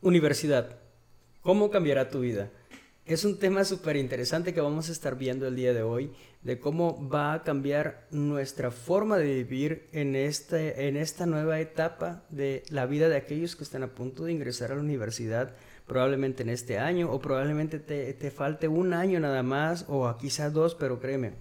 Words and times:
Universidad. 0.00 0.78
¿Cómo 1.42 1.72
cambiará 1.72 2.08
tu 2.08 2.20
vida? 2.20 2.50
Es 3.04 3.24
un 3.24 3.36
tema 3.40 3.64
súper 3.64 3.96
interesante 3.96 4.54
que 4.54 4.60
vamos 4.60 4.88
a 4.88 4.92
estar 4.92 5.18
viendo 5.18 5.48
el 5.48 5.56
día 5.56 5.74
de 5.74 5.82
hoy, 5.82 6.12
de 6.42 6.60
cómo 6.60 7.08
va 7.08 7.32
a 7.32 7.42
cambiar 7.42 8.06
nuestra 8.12 8.70
forma 8.70 9.18
de 9.18 9.42
vivir 9.42 9.88
en, 9.90 10.14
este, 10.14 10.86
en 10.86 10.96
esta 10.96 11.26
nueva 11.26 11.58
etapa 11.58 12.22
de 12.28 12.62
la 12.70 12.86
vida 12.86 13.08
de 13.08 13.16
aquellos 13.16 13.56
que 13.56 13.64
están 13.64 13.82
a 13.82 13.88
punto 13.88 14.22
de 14.22 14.32
ingresar 14.32 14.70
a 14.70 14.76
la 14.76 14.82
universidad, 14.82 15.56
probablemente 15.88 16.44
en 16.44 16.50
este 16.50 16.78
año, 16.78 17.10
o 17.10 17.18
probablemente 17.18 17.80
te, 17.80 18.12
te 18.12 18.30
falte 18.30 18.68
un 18.68 18.92
año 18.92 19.18
nada 19.18 19.42
más, 19.42 19.84
o 19.88 20.16
quizás 20.16 20.52
dos, 20.52 20.76
pero 20.76 21.00
créeme, 21.00 21.32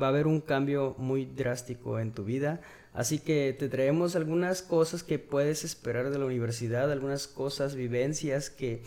va 0.00 0.06
a 0.06 0.10
haber 0.10 0.28
un 0.28 0.40
cambio 0.40 0.94
muy 0.98 1.24
drástico 1.24 1.98
en 1.98 2.12
tu 2.12 2.22
vida. 2.22 2.60
Así 2.96 3.18
que 3.18 3.54
te 3.56 3.68
traemos 3.68 4.16
algunas 4.16 4.62
cosas 4.62 5.02
que 5.02 5.18
puedes 5.18 5.64
esperar 5.64 6.08
de 6.08 6.18
la 6.18 6.24
universidad, 6.24 6.90
algunas 6.90 7.28
cosas, 7.28 7.74
vivencias 7.74 8.48
que... 8.48 8.80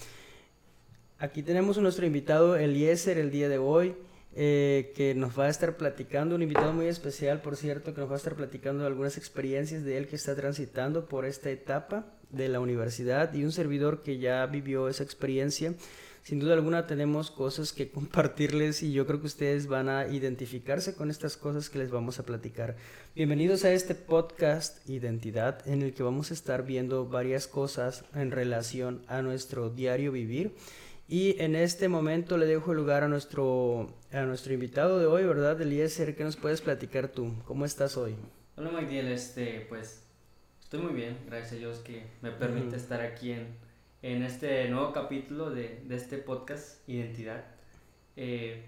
Aquí 1.20 1.44
tenemos 1.44 1.78
a 1.78 1.82
nuestro 1.82 2.08
invitado 2.08 2.56
Eliezer 2.56 3.20
el 3.20 3.30
día 3.30 3.50
de 3.50 3.60
hoy, 3.60 3.94
eh, 4.36 4.94
que 4.96 5.14
nos 5.14 5.38
va 5.38 5.46
a 5.46 5.50
estar 5.50 5.78
platicando, 5.78 6.34
un 6.34 6.42
invitado 6.42 6.74
muy 6.74 6.88
especial, 6.88 7.42
por 7.42 7.56
cierto, 7.56 7.94
que 7.94 8.02
nos 8.02 8.10
va 8.10 8.16
a 8.16 8.18
estar 8.18 8.34
platicando 8.34 8.84
algunas 8.88 9.16
experiencias 9.16 9.84
de 9.84 9.98
él 9.98 10.08
que 10.08 10.16
está 10.16 10.36
transitando 10.36 11.08
por 11.08 11.26
esta 11.26 11.52
etapa 11.52 12.08
de 12.32 12.50
la 12.50 12.60
universidad 12.60 13.32
y 13.36 13.44
un 13.44 13.52
servidor 13.52 14.02
que 14.02 14.18
ya 14.18 14.44
vivió 14.48 14.90
esa 14.90 15.04
experiencia 15.04 15.76
sin 16.30 16.40
duda 16.40 16.54
alguna 16.54 16.86
tenemos 16.86 17.32
cosas 17.32 17.74
que 17.74 17.90
compartirles 17.92 18.84
y 18.84 18.92
yo 18.92 19.08
creo 19.08 19.20
que 19.20 19.26
ustedes 19.26 19.66
van 19.66 19.90
a 19.90 20.06
identificarse 20.06 20.94
con 20.94 21.10
estas 21.10 21.38
cosas 21.38 21.72
que 21.72 21.80
les 21.80 21.90
vamos 21.90 22.20
a 22.20 22.24
platicar. 22.24 22.76
Bienvenidos 23.16 23.66
a 23.66 23.72
este 23.72 23.96
podcast 23.96 24.88
Identidad 24.88 25.68
en 25.68 25.82
el 25.82 25.96
que 25.96 26.04
vamos 26.04 26.30
a 26.30 26.36
estar 26.36 26.68
viendo 26.68 27.08
varias 27.08 27.48
cosas 27.48 28.06
en 28.14 28.30
relación 28.30 29.02
a 29.08 29.24
nuestro 29.24 29.72
diario 29.72 30.12
vivir. 30.12 30.54
Y 31.08 31.42
en 31.42 31.56
este 31.56 31.88
momento 31.88 32.38
le 32.38 32.46
dejo 32.46 32.74
el 32.74 32.78
lugar 32.78 33.04
a 33.04 33.08
nuestro, 33.08 33.92
a 34.12 34.22
nuestro 34.22 34.54
invitado 34.54 35.00
de 35.00 35.08
hoy, 35.08 35.24
¿verdad? 35.24 35.60
Eliezer, 35.60 36.16
¿qué 36.16 36.24
nos 36.24 36.36
puedes 36.36 36.62
platicar 36.62 37.08
tú? 37.08 37.34
¿Cómo 37.46 37.66
estás 37.66 37.98
hoy? 37.98 38.16
Hola 38.56 38.70
Magdiel, 38.70 39.08
este, 39.08 39.66
pues 39.68 40.04
estoy 40.62 40.82
muy 40.82 40.94
bien, 40.94 41.18
gracias 41.26 41.54
a 41.54 41.56
Dios 41.56 41.80
que 41.80 42.04
me 42.22 42.30
permite 42.30 42.76
estar 42.76 43.02
aquí 43.02 43.32
en, 43.32 43.48
en 44.02 44.24
este 44.24 44.70
nuevo 44.70 44.94
capítulo 44.94 45.50
de, 45.50 45.84
de 45.86 45.96
este 45.96 46.18
podcast, 46.18 46.88
Identidad. 46.88 47.44
Eh, 48.16 48.66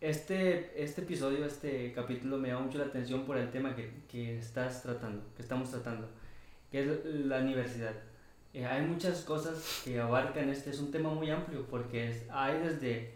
este, 0.00 0.82
este 0.82 1.00
episodio, 1.00 1.46
este 1.46 1.92
capítulo 1.92 2.36
me 2.36 2.48
llama 2.48 2.66
mucho 2.66 2.78
la 2.78 2.84
atención 2.84 3.24
por 3.24 3.38
el 3.38 3.50
tema 3.50 3.74
que, 3.74 3.90
que 4.08 4.38
estás 4.38 4.82
tratando, 4.82 5.22
que 5.34 5.42
estamos 5.42 5.70
tratando, 5.70 6.08
que 6.70 6.82
es 6.82 7.04
la 7.04 7.38
universidad. 7.38 7.94
Eh, 8.52 8.66
hay 8.66 8.82
muchas 8.82 9.22
cosas 9.22 9.82
que 9.84 9.98
abarcan 9.98 10.50
este, 10.50 10.70
es 10.70 10.80
un 10.80 10.90
tema 10.90 11.10
muy 11.10 11.30
amplio 11.30 11.66
porque 11.66 12.10
es, 12.10 12.24
hay 12.30 12.58
desde, 12.58 13.14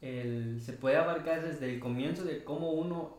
el, 0.00 0.60
se 0.62 0.72
puede 0.72 0.96
abarcar 0.96 1.42
desde 1.42 1.70
el 1.70 1.78
comienzo 1.78 2.24
de 2.24 2.42
cómo 2.42 2.72
uno 2.72 3.18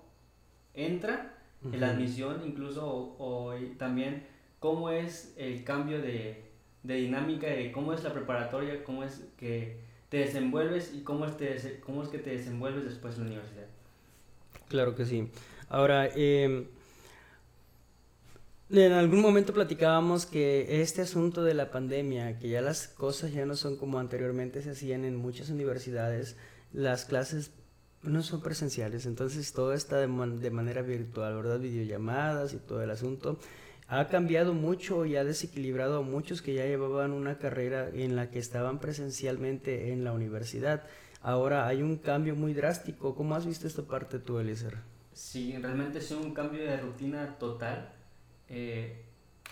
entra 0.73 1.37
en 1.63 1.79
la 1.79 1.91
admisión, 1.91 2.41
incluso 2.43 3.15
o, 3.19 3.53
también 3.77 4.25
cómo 4.59 4.89
es 4.89 5.35
el 5.37 5.63
cambio 5.63 6.01
de, 6.01 6.50
de 6.83 6.95
dinámica 6.95 7.47
de 7.47 7.71
cómo 7.71 7.93
es 7.93 8.03
la 8.03 8.13
preparatoria, 8.13 8.83
cómo 8.83 9.03
es 9.03 9.23
que 9.37 9.77
te 10.09 10.17
desenvuelves 10.17 10.93
y 10.93 11.01
cómo 11.01 11.25
es, 11.25 11.37
te, 11.37 11.79
cómo 11.79 12.03
es 12.03 12.09
que 12.09 12.17
te 12.17 12.31
desenvuelves 12.31 12.85
después 12.85 13.15
en 13.15 13.21
la 13.21 13.27
universidad. 13.27 13.65
Claro 14.67 14.95
que 14.95 15.05
sí. 15.05 15.29
Ahora, 15.69 16.07
em, 16.15 16.65
en 18.69 18.91
algún 18.93 19.21
momento 19.21 19.53
platicábamos 19.53 20.25
que 20.25 20.81
este 20.81 21.01
asunto 21.01 21.43
de 21.43 21.53
la 21.53 21.71
pandemia, 21.71 22.39
que 22.39 22.49
ya 22.49 22.61
las 22.61 22.87
cosas 22.87 23.31
ya 23.31 23.45
no 23.45 23.55
son 23.55 23.77
como 23.77 23.99
anteriormente 23.99 24.61
se 24.61 24.71
hacían 24.71 25.05
en 25.05 25.15
muchas 25.15 25.49
universidades, 25.49 26.35
las 26.73 27.05
clases 27.05 27.51
no 28.01 28.23
son 28.23 28.41
presenciales, 28.41 29.05
entonces 29.05 29.53
todo 29.53 29.73
está 29.73 29.97
de, 29.97 30.07
de 30.07 30.51
manera 30.51 30.81
virtual, 30.81 31.35
¿verdad? 31.35 31.59
Videollamadas 31.59 32.53
y 32.53 32.57
todo 32.57 32.81
el 32.81 32.89
asunto 32.89 33.37
ha 33.91 34.07
cambiado 34.07 34.53
mucho 34.53 35.05
y 35.05 35.17
ha 35.17 35.25
desequilibrado 35.25 35.99
a 35.99 36.01
muchos 36.01 36.41
que 36.41 36.53
ya 36.53 36.65
llevaban 36.65 37.11
una 37.11 37.37
carrera 37.39 37.89
en 37.93 38.15
la 38.15 38.31
que 38.31 38.39
estaban 38.39 38.79
presencialmente 38.79 39.91
en 39.91 40.05
la 40.05 40.13
universidad. 40.13 40.83
Ahora 41.21 41.67
hay 41.67 41.81
un 41.81 41.97
cambio 41.97 42.37
muy 42.37 42.53
drástico. 42.53 43.15
¿Cómo 43.15 43.35
has 43.35 43.45
visto 43.45 43.67
esta 43.67 43.81
parte 43.81 44.19
tú, 44.19 44.39
Eliezer? 44.39 44.77
Sí, 45.11 45.57
realmente 45.61 45.99
es 45.99 46.09
un 46.11 46.33
cambio 46.33 46.63
de 46.63 46.77
rutina 46.77 47.35
total. 47.37 47.91
Eh, 48.47 49.03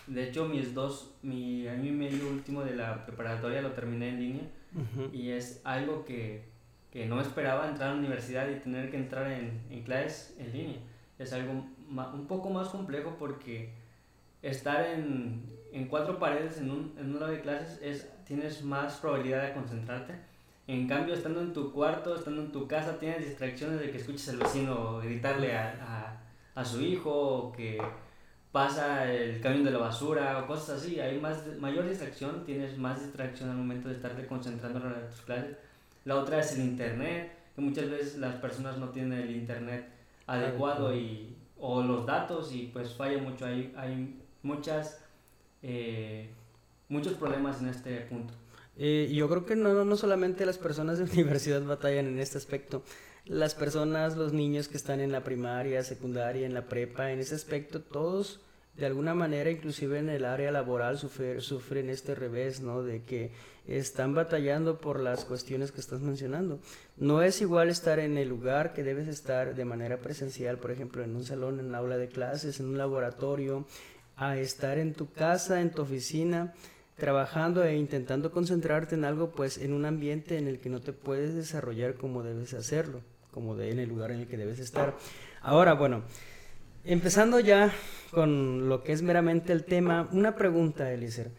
de 0.07 0.29
hecho, 0.29 0.45
mis 0.45 0.73
dos, 0.73 1.15
mi 1.21 1.67
año 1.67 1.91
y 1.91 1.95
medio 1.95 2.29
último 2.29 2.63
de 2.63 2.77
la 2.77 3.05
preparatoria 3.05 3.61
lo 3.61 3.73
terminé 3.73 4.07
en 4.07 4.19
línea 4.21 4.43
y 5.11 5.31
es 5.31 5.59
algo 5.65 6.05
que, 6.05 6.45
que, 6.91 7.05
no 7.07 7.19
esperaba 7.19 7.67
entrar 7.67 7.89
a 7.89 7.93
la 7.93 7.99
universidad 7.99 8.47
y 8.47 8.59
tener 8.61 8.89
que 8.89 8.95
entrar 8.95 9.29
en, 9.29 9.63
en 9.69 9.83
clases 9.83 10.33
en 10.39 10.53
línea. 10.53 10.79
Es 11.17 11.33
algo 11.33 11.51
un 11.51 12.25
poco 12.27 12.49
más 12.49 12.69
complejo 12.69 13.17
porque 13.19 13.88
estar 14.41 14.85
en, 14.85 15.43
en 15.71 15.87
cuatro 15.87 16.19
paredes 16.19 16.57
en, 16.57 16.71
un, 16.71 16.93
en 16.97 17.15
una 17.15 17.27
de 17.27 17.41
clases 17.41 17.79
es, 17.81 18.09
tienes 18.25 18.63
más 18.63 18.95
probabilidad 18.97 19.47
de 19.47 19.53
concentrarte. 19.53 20.15
En 20.67 20.87
cambio, 20.87 21.15
estando 21.15 21.41
en 21.41 21.51
tu 21.51 21.71
cuarto, 21.71 22.15
estando 22.15 22.41
en 22.41 22.51
tu 22.51 22.67
casa, 22.67 22.99
tienes 22.99 23.25
distracciones 23.25 23.79
de 23.79 23.89
que 23.89 23.97
escuches 23.97 24.29
al 24.29 24.37
vecino 24.37 24.99
gritarle 24.99 25.57
a, 25.57 26.21
a, 26.55 26.61
a 26.61 26.65
su 26.65 26.81
hijo 26.81 27.11
o 27.11 27.51
que 27.51 27.81
pasa 28.51 29.11
el 29.11 29.41
camión 29.41 29.63
de 29.63 29.71
la 29.71 29.79
basura 29.79 30.39
o 30.39 30.47
cosas 30.47 30.81
así. 30.81 30.99
Hay 30.99 31.19
más, 31.19 31.43
mayor 31.59 31.87
distracción, 31.89 32.45
tienes 32.45 32.77
más 32.77 33.01
distracción 33.01 33.49
al 33.49 33.57
momento 33.57 33.89
de 33.89 33.95
estarte 33.95 34.27
concentrando 34.27 34.79
en 34.79 35.09
tus 35.09 35.21
clases. 35.21 35.57
La 36.05 36.15
otra 36.15 36.39
es 36.39 36.53
el 36.53 36.61
internet, 36.61 37.31
que 37.55 37.61
muchas 37.61 37.89
veces 37.89 38.17
las 38.17 38.35
personas 38.35 38.77
no 38.77 38.89
tienen 38.89 39.19
el 39.19 39.35
internet 39.35 39.89
adecuado 40.27 40.95
y, 40.95 41.35
o 41.59 41.81
los 41.81 42.05
datos 42.05 42.53
y 42.53 42.69
pues 42.71 42.93
falla 42.93 43.17
mucho. 43.17 43.45
Hay, 43.45 43.73
hay 43.75 44.21
muchas, 44.43 44.99
eh, 45.61 46.29
muchos 46.87 47.13
problemas 47.13 47.61
en 47.61 47.69
este 47.69 48.01
punto. 48.01 48.33
Eh, 48.77 49.11
yo 49.13 49.27
creo 49.27 49.45
que 49.45 49.55
no, 49.55 49.83
no 49.83 49.97
solamente 49.97 50.45
las 50.45 50.57
personas 50.57 50.97
de 50.97 51.03
universidad 51.13 51.61
batallan 51.63 52.07
en 52.07 52.19
este 52.19 52.37
aspecto, 52.37 52.83
las 53.25 53.53
personas, 53.53 54.15
los 54.15 54.33
niños 54.33 54.67
que 54.67 54.77
están 54.77 55.01
en 55.01 55.11
la 55.11 55.23
primaria, 55.23 55.83
secundaria, 55.83 56.45
en 56.45 56.53
la 56.53 56.67
prepa, 56.67 57.11
en 57.11 57.19
ese 57.19 57.35
aspecto, 57.35 57.81
todos 57.81 58.39
de 58.79 58.85
alguna 58.85 59.13
manera, 59.13 59.51
inclusive 59.51 59.99
en 59.99 60.09
el 60.09 60.23
área 60.23 60.51
laboral, 60.51 60.97
sufren, 60.97 61.41
sufren 61.41 61.89
este 61.89 62.15
revés, 62.15 62.61
¿no? 62.61 62.81
De 62.81 63.03
que 63.03 63.31
están 63.67 64.15
batallando 64.15 64.79
por 64.79 65.01
las 65.01 65.25
cuestiones 65.25 65.73
que 65.73 65.81
estás 65.81 65.99
mencionando. 65.99 66.59
No 66.95 67.21
es 67.21 67.41
igual 67.41 67.69
estar 67.69 67.99
en 67.99 68.17
el 68.17 68.29
lugar 68.29 68.73
que 68.73 68.83
debes 68.83 69.09
estar 69.09 69.53
de 69.53 69.65
manera 69.65 69.97
presencial, 69.97 70.57
por 70.59 70.71
ejemplo, 70.71 71.03
en 71.03 71.15
un 71.15 71.25
salón, 71.25 71.59
en 71.59 71.67
un 71.67 71.75
aula 71.75 71.97
de 71.97 72.07
clases, 72.07 72.59
en 72.61 72.67
un 72.67 72.77
laboratorio, 72.77 73.67
a 74.19 74.37
estar 74.37 74.77
en 74.77 74.93
tu 74.93 75.11
casa, 75.11 75.61
en 75.61 75.71
tu 75.71 75.81
oficina, 75.81 76.53
trabajando 76.97 77.63
e 77.63 77.75
intentando 77.77 78.31
concentrarte 78.31 78.95
en 78.95 79.05
algo, 79.05 79.31
pues 79.31 79.57
en 79.57 79.73
un 79.73 79.85
ambiente 79.85 80.37
en 80.37 80.47
el 80.47 80.59
que 80.59 80.69
no 80.69 80.81
te 80.81 80.91
puedes 80.91 81.33
desarrollar 81.33 81.95
como 81.95 82.21
debes 82.21 82.53
hacerlo, 82.53 83.01
como 83.31 83.59
en 83.59 83.79
el 83.79 83.87
lugar 83.87 84.11
en 84.11 84.19
el 84.19 84.27
que 84.27 84.37
debes 84.37 84.59
estar. 84.59 84.95
Ahora, 85.41 85.73
bueno, 85.73 86.03
empezando 86.83 87.39
ya 87.39 87.73
con 88.11 88.67
lo 88.67 88.83
que 88.83 88.91
es 88.91 89.01
meramente 89.01 89.53
el 89.53 89.63
tema, 89.63 90.09
una 90.11 90.35
pregunta, 90.35 90.91
Eliezer. 90.91 91.31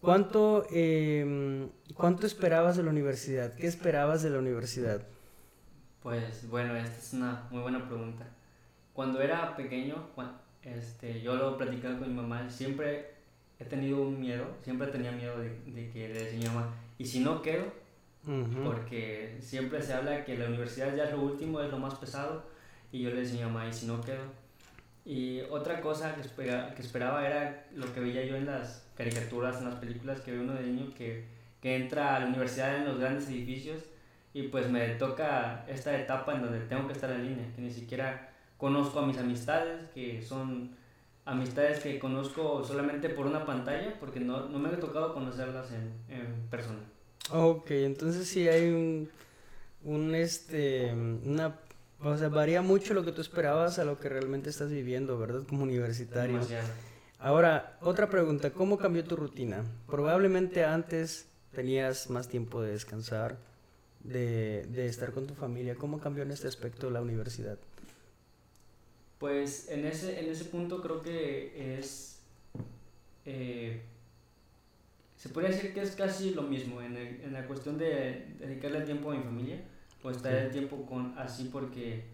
¿Cuánto, 0.00 0.66
em, 0.70 1.70
¿Cuánto 1.94 2.26
esperabas 2.26 2.76
de 2.76 2.82
la 2.82 2.90
universidad? 2.90 3.54
¿Qué 3.54 3.66
esperabas 3.66 4.22
de 4.22 4.30
la 4.30 4.38
universidad? 4.38 5.06
Pues 6.02 6.46
bueno, 6.50 6.76
esta 6.76 6.98
es 6.98 7.12
una 7.14 7.46
muy 7.50 7.62
buena 7.62 7.86
pregunta. 7.86 8.26
Cuando 8.92 9.22
era 9.22 9.56
pequeño, 9.56 10.10
este, 10.64 11.20
yo 11.20 11.36
lo 11.36 11.56
platicaba 11.56 11.98
con 11.98 12.08
mi 12.08 12.14
mamá, 12.14 12.48
siempre 12.50 13.10
he 13.58 13.64
tenido 13.64 14.02
un 14.02 14.20
miedo, 14.20 14.46
siempre 14.62 14.88
tenía 14.88 15.12
miedo 15.12 15.38
de, 15.38 15.50
de 15.66 15.90
que 15.90 16.08
le 16.08 16.24
decía 16.24 16.38
mi 16.38 16.46
mamá, 16.46 16.74
¿y 16.98 17.04
si 17.04 17.20
no 17.20 17.42
quedo? 17.42 17.64
Porque 18.64 19.36
siempre 19.40 19.82
se 19.82 19.92
habla 19.92 20.24
que 20.24 20.38
la 20.38 20.46
universidad 20.46 20.96
ya 20.96 21.04
es 21.04 21.12
lo 21.12 21.20
último, 21.20 21.60
es 21.60 21.70
lo 21.70 21.78
más 21.78 21.94
pesado, 21.96 22.44
y 22.90 23.02
yo 23.02 23.10
le 23.10 23.20
decía 23.20 23.44
a 23.44 23.48
mi 23.48 23.52
mamá, 23.52 23.68
¿y 23.68 23.72
si 23.72 23.86
no 23.86 24.00
quedo? 24.00 24.24
Y 25.04 25.40
otra 25.50 25.82
cosa 25.82 26.14
que, 26.14 26.22
espera, 26.22 26.74
que 26.74 26.80
esperaba 26.80 27.26
era 27.26 27.66
lo 27.74 27.92
que 27.92 28.00
veía 28.00 28.24
yo 28.24 28.36
en 28.36 28.46
las 28.46 28.86
caricaturas, 28.96 29.58
en 29.58 29.66
las 29.66 29.74
películas 29.74 30.20
que 30.20 30.32
ve 30.32 30.40
uno 30.40 30.54
de 30.54 30.62
niño, 30.62 30.94
que, 30.96 31.26
que 31.60 31.76
entra 31.76 32.16
a 32.16 32.20
la 32.20 32.26
universidad 32.26 32.76
en 32.76 32.86
los 32.86 32.98
grandes 32.98 33.28
edificios 33.28 33.82
y 34.32 34.44
pues 34.44 34.68
me 34.70 34.88
toca 34.94 35.64
esta 35.68 35.96
etapa 35.98 36.34
en 36.34 36.42
donde 36.42 36.60
tengo 36.60 36.86
que 36.86 36.94
estar 36.94 37.10
en 37.10 37.24
línea, 37.24 37.46
que 37.54 37.60
ni 37.60 37.70
siquiera 37.70 38.33
conozco 38.56 38.98
a 39.00 39.06
mis 39.06 39.18
amistades, 39.18 39.90
que 39.94 40.22
son 40.22 40.76
amistades 41.24 41.80
que 41.80 41.98
conozco 41.98 42.62
solamente 42.64 43.08
por 43.08 43.26
una 43.26 43.46
pantalla, 43.46 43.98
porque 43.98 44.20
no, 44.20 44.48
no 44.48 44.58
me 44.58 44.68
ha 44.68 44.78
tocado 44.78 45.14
conocerlas 45.14 45.70
en, 45.72 45.92
en 46.14 46.48
persona. 46.50 46.80
Ok, 47.30 47.70
entonces 47.70 48.28
sí 48.28 48.48
hay 48.48 48.68
un, 48.68 49.08
un 49.84 50.14
este, 50.14 50.92
una, 50.92 51.58
o 52.00 52.16
sea, 52.16 52.28
varía 52.28 52.60
mucho 52.60 52.92
lo 52.92 53.04
que 53.04 53.12
tú 53.12 53.22
esperabas 53.22 53.78
a 53.78 53.84
lo 53.84 53.98
que 53.98 54.10
realmente 54.10 54.50
estás 54.50 54.70
viviendo, 54.70 55.18
¿verdad? 55.18 55.42
Como 55.48 55.62
universitario. 55.62 56.40
Ahora, 57.18 57.78
otra 57.80 58.10
pregunta, 58.10 58.50
¿cómo 58.50 58.76
cambió 58.76 59.02
tu 59.04 59.16
rutina? 59.16 59.64
Probablemente 59.86 60.64
antes 60.64 61.26
tenías 61.52 62.10
más 62.10 62.28
tiempo 62.28 62.60
de 62.60 62.72
descansar, 62.72 63.38
de, 64.00 64.66
de 64.68 64.86
estar 64.86 65.12
con 65.12 65.26
tu 65.26 65.34
familia. 65.34 65.76
¿Cómo 65.76 66.00
cambió 66.00 66.22
en 66.22 66.32
este 66.32 66.48
aspecto 66.48 66.90
la 66.90 67.00
universidad? 67.00 67.56
Pues 69.24 69.70
en 69.70 69.86
ese, 69.86 70.20
en 70.20 70.30
ese 70.30 70.44
punto 70.44 70.82
creo 70.82 71.00
que 71.00 71.78
es... 71.78 72.20
Eh, 73.24 73.80
se 75.16 75.30
podría 75.30 75.50
decir 75.50 75.72
que 75.72 75.80
es 75.80 75.92
casi 75.92 76.34
lo 76.34 76.42
mismo 76.42 76.82
en, 76.82 76.94
en 76.94 77.32
la 77.32 77.46
cuestión 77.46 77.78
de 77.78 78.34
dedicarle 78.38 78.82
tiempo 78.82 79.10
a 79.10 79.14
mi 79.14 79.22
familia 79.22 79.62
o 80.02 80.10
estar 80.10 80.34
el 80.34 80.50
tiempo 80.50 80.84
con 80.84 81.14
así 81.16 81.48
porque 81.50 82.04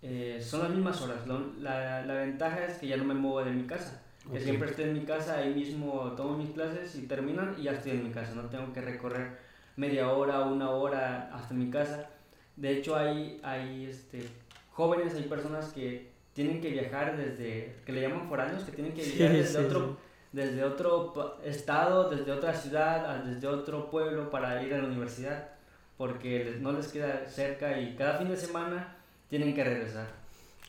eh, 0.00 0.38
son 0.40 0.60
las 0.60 0.70
mismas 0.70 1.02
horas. 1.02 1.26
la, 1.58 2.06
la, 2.06 2.14
ventaja 2.14 2.66
es 2.66 2.78
que 2.78 2.86
ya 2.86 2.96
no 2.96 3.04
me 3.04 3.14
muevo 3.14 3.42
de 3.42 3.50
mi 3.50 3.64
casa. 3.64 4.00
Que 4.32 4.38
siempre 4.38 4.70
estoy 4.70 4.84
en 4.84 4.92
mi 4.92 5.04
casa, 5.04 5.38
ahí 5.38 5.52
mismo 5.52 6.12
tomo 6.16 6.38
mis 6.38 6.50
clases 6.50 6.94
y 6.94 7.08
terminan 7.08 7.56
y 7.58 7.64
ya 7.64 7.72
estoy 7.72 7.90
en 7.94 8.04
mi 8.04 8.12
casa. 8.12 8.36
No 8.36 8.42
tengo 8.42 8.72
que 8.72 8.80
recorrer 8.80 9.38
media 9.74 10.08
hora, 10.12 10.42
una 10.42 10.70
hora 10.70 11.34
hasta 11.34 11.52
mi 11.52 11.68
casa. 11.68 12.10
De 12.54 12.78
hecho, 12.78 12.94
hay, 12.94 13.40
hay 13.42 13.86
este, 13.86 14.28
jóvenes, 14.70 15.16
hay 15.16 15.24
personas 15.24 15.72
que 15.72 16.11
tienen 16.32 16.60
que 16.60 16.70
viajar 16.70 17.16
desde, 17.16 17.76
que 17.84 17.92
le 17.92 18.02
llaman 18.02 18.28
foráneos, 18.28 18.64
que 18.64 18.72
tienen 18.72 18.92
que 18.92 19.02
viajar 19.02 19.36
desde 19.36 19.58
otro 19.66 19.96
desde 20.32 20.64
otro 20.64 21.38
estado, 21.44 22.10
desde 22.10 22.32
otra 22.32 22.54
ciudad, 22.54 23.22
desde 23.22 23.46
otro 23.46 23.90
pueblo 23.90 24.30
para 24.30 24.62
ir 24.62 24.74
a 24.74 24.78
la 24.78 24.84
universidad, 24.84 25.50
porque 25.96 26.56
no 26.60 26.72
les 26.72 26.88
queda 26.88 27.26
cerca 27.28 27.78
y 27.78 27.94
cada 27.94 28.18
fin 28.18 28.28
de 28.28 28.36
semana 28.36 28.96
tienen 29.28 29.54
que 29.54 29.62
regresar. 29.62 30.22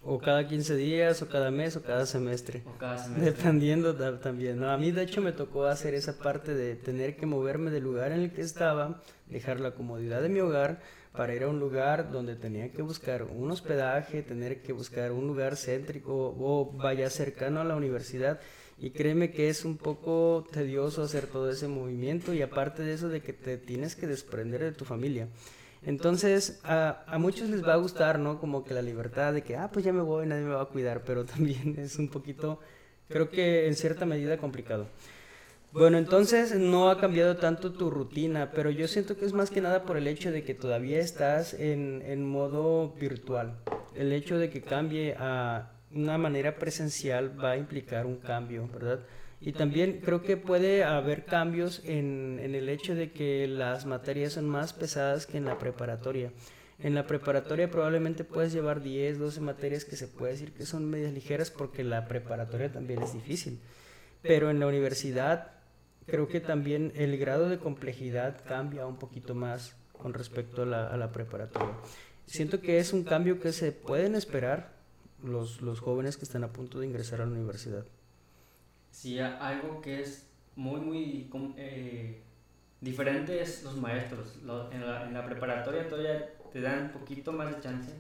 O 0.06 0.20
cada 0.20 0.46
15 0.46 0.76
días, 0.76 1.22
o 1.22 1.30
cada 1.30 1.50
mes, 1.50 1.78
o 1.78 1.82
cada 1.82 2.06
semestre. 2.06 2.62
O 2.66 2.78
cada 2.78 2.98
semestre. 2.98 3.32
Dependiendo 3.32 3.96
también. 4.18 4.60
¿no? 4.60 4.70
A 4.70 4.78
mí, 4.78 4.92
de 4.92 5.02
hecho, 5.02 5.22
me 5.22 5.32
tocó 5.32 5.66
hacer 5.66 5.94
esa 5.94 6.18
parte 6.18 6.54
de 6.54 6.76
tener 6.76 7.16
que 7.16 7.26
moverme 7.26 7.72
del 7.72 7.84
lugar 7.84 8.12
en 8.12 8.20
el 8.20 8.34
que 8.34 8.42
estaba, 8.42 9.02
dejar 9.28 9.62
la 9.62 9.72
comodidad 9.72 10.22
de 10.22 10.28
mi 10.28 10.42
hogar 10.42 10.82
para 11.14 11.36
ir 11.36 11.44
a 11.44 11.48
un 11.48 11.60
lugar 11.60 12.12
donde 12.12 12.36
tenía 12.36 12.72
que 12.72 12.82
buscar 12.82 13.24
un 13.24 13.52
hospedaje, 13.52 14.24
tener 14.24 14.62
que 14.62 14.74
buscar 14.74 15.12
un 15.12 15.28
lugar 15.28 15.56
céntrico 15.56 16.36
o 16.40 16.72
vaya 16.74 17.10
cercano 17.10 17.62
a 17.62 17.64
la 17.64 17.76
universidad 17.76 18.40
y 18.80 18.90
créeme 18.90 19.32
que 19.32 19.50
es 19.50 19.64
un 19.64 19.78
poco 19.78 20.46
tedioso 20.52 21.04
hacer 21.04 21.28
todo 21.28 21.50
ese 21.50 21.68
movimiento 21.68 22.34
y 22.34 22.42
aparte 22.42 22.82
de 22.84 22.94
eso 22.94 23.10
de 23.10 23.22
que 23.22 23.32
te 23.32 23.58
tienes 23.58 23.96
que 23.96 24.08
desprender 24.08 24.62
de 24.62 24.72
tu 24.72 24.86
familia. 24.86 25.28
Entonces, 25.86 26.60
a, 26.64 27.04
a, 27.08 27.20
muchos 27.20 27.50
les 27.50 27.64
va 27.64 27.74
a 27.74 27.78
gustar, 27.78 28.18
¿no? 28.18 28.40
Como 28.40 28.64
que 28.64 28.74
la 28.74 28.82
libertad 28.82 29.34
de 29.34 29.44
que, 29.44 29.58
ah, 29.58 29.70
pues 29.72 29.86
ya 29.86 29.92
me 29.92 30.02
voy, 30.02 30.26
nadie 30.26 30.44
me 30.44 30.54
va 30.54 30.64
a 30.64 30.66
cuidar, 30.66 31.04
pero 31.06 31.26
también 31.34 31.76
es 31.78 31.98
un 32.00 32.10
poquito, 32.10 32.60
creo 33.10 33.30
que 33.30 33.68
en 33.68 33.76
cierta 33.76 34.06
medida 34.06 34.38
complicado. 34.38 34.88
Bueno, 35.74 35.98
entonces 35.98 36.54
no 36.54 36.92
ha 36.92 37.00
cambiado 37.00 37.38
tanto 37.38 37.74
tu 37.74 37.90
rutina, 37.90 38.52
pero 38.52 38.70
yo 38.70 38.88
siento 38.88 39.18
que 39.18 39.26
es 39.26 39.34
más 39.34 39.50
que 39.50 39.60
nada 39.60 39.86
por 39.86 39.98
el 39.98 40.06
hecho 40.06 40.32
de 40.32 40.44
que 40.44 40.54
todavía 40.54 41.00
estás 41.00 41.56
en, 41.56 42.04
en 42.06 42.24
modo 42.24 42.94
virtual. 42.94 43.58
El 43.96 44.14
hecho 44.14 44.38
de 44.38 44.52
que 44.52 44.62
cambie 44.62 45.16
a 45.18 45.72
una 45.92 46.20
manera 46.20 46.58
presencial 46.58 47.44
va 47.44 47.52
a 47.52 47.58
implicar 47.58 48.06
un 48.06 48.18
cambio, 48.18 48.70
¿verdad? 48.72 49.00
Y 49.42 49.54
también 49.54 50.00
creo 50.06 50.22
que 50.22 50.38
puede 50.38 50.84
haber 50.84 51.26
cambios 51.26 51.82
en, 51.86 52.40
en, 52.40 52.54
el 52.54 52.70
hecho 52.70 52.94
de 52.94 53.12
que 53.12 53.48
las 53.48 53.88
materias 53.88 54.34
son 54.34 54.48
más 54.48 54.74
pesadas 54.74 55.26
que 55.26 55.38
en 55.40 55.46
la 55.46 55.58
preparatoria. 55.58 56.32
En 56.78 56.94
la 56.94 57.08
preparatoria 57.08 57.72
probablemente 57.72 58.24
puedes 58.24 58.54
llevar 58.54 58.84
10, 58.84 59.18
12 59.18 59.42
materias 59.42 59.86
que 59.86 59.96
se 59.96 60.08
puede 60.08 60.34
decir 60.34 60.54
que 60.54 60.68
son 60.68 60.86
medias 60.86 61.14
ligeras 61.14 61.50
porque 61.50 61.84
la 61.84 62.08
preparatoria 62.08 62.72
también 62.72 63.02
es 63.02 63.14
difícil. 63.14 63.60
Pero 64.22 64.52
en 64.52 64.60
la 64.60 64.68
universidad 64.68 65.63
creo 66.06 66.28
que 66.28 66.40
también 66.40 66.92
el 66.96 67.18
grado 67.18 67.50
de 67.50 67.60
complejidad 67.60 68.44
cambia 68.46 68.86
un 68.86 68.98
poquito 68.98 69.36
más 69.36 69.76
con 69.92 70.14
respecto 70.14 70.64
a 70.64 70.66
la, 70.66 70.88
a 70.88 70.98
la 70.98 71.12
preparatoria. 71.12 71.76
Siento 72.26 72.62
que 72.62 72.80
es 72.80 72.94
un 72.94 73.04
cambio 73.04 73.40
que 73.40 73.52
se 73.52 73.72
pueden 73.72 74.16
esperar 74.16 74.74
los, 75.24 75.62
los 75.62 75.80
jóvenes 75.80 76.18
que 76.18 76.26
están 76.26 76.44
a 76.44 76.52
punto 76.52 76.80
de 76.80 76.88
ingresar 76.88 77.22
a 77.22 77.26
la 77.26 77.32
universidad. 77.32 77.86
Sí, 78.92 79.20
algo 79.20 79.82
que 79.82 80.02
es 80.02 80.28
muy, 80.56 80.80
muy 80.80 81.30
eh, 81.58 82.22
diferente 82.82 83.42
es 83.42 83.64
los 83.64 83.76
maestros. 83.78 84.36
en, 84.72 84.86
la, 84.86 85.08
en, 85.08 85.14
la, 85.14 85.26
preparatoria 85.26 85.88
todavía 85.88 86.30
te 86.52 86.62
dan 86.62 86.84
un 86.84 86.90
poquito 86.92 87.32
más 87.32 87.56
de 87.56 87.62
chance, 87.62 87.92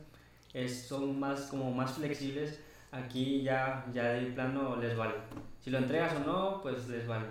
es, 0.53 0.83
son 0.88 1.19
más, 1.19 1.47
como 1.47 1.71
más 1.71 1.94
flexibles. 1.94 2.59
Aquí 2.91 3.41
ya, 3.41 3.88
ya 3.91 4.09
de 4.09 4.31
plano 4.33 4.75
les 4.75 4.95
vale. 4.95 5.15
Si 5.61 5.71
lo 5.71 5.79
entregas 5.79 6.13
o 6.15 6.19
no, 6.19 6.61
pues 6.61 6.88
les 6.89 7.07
vale. 7.07 7.25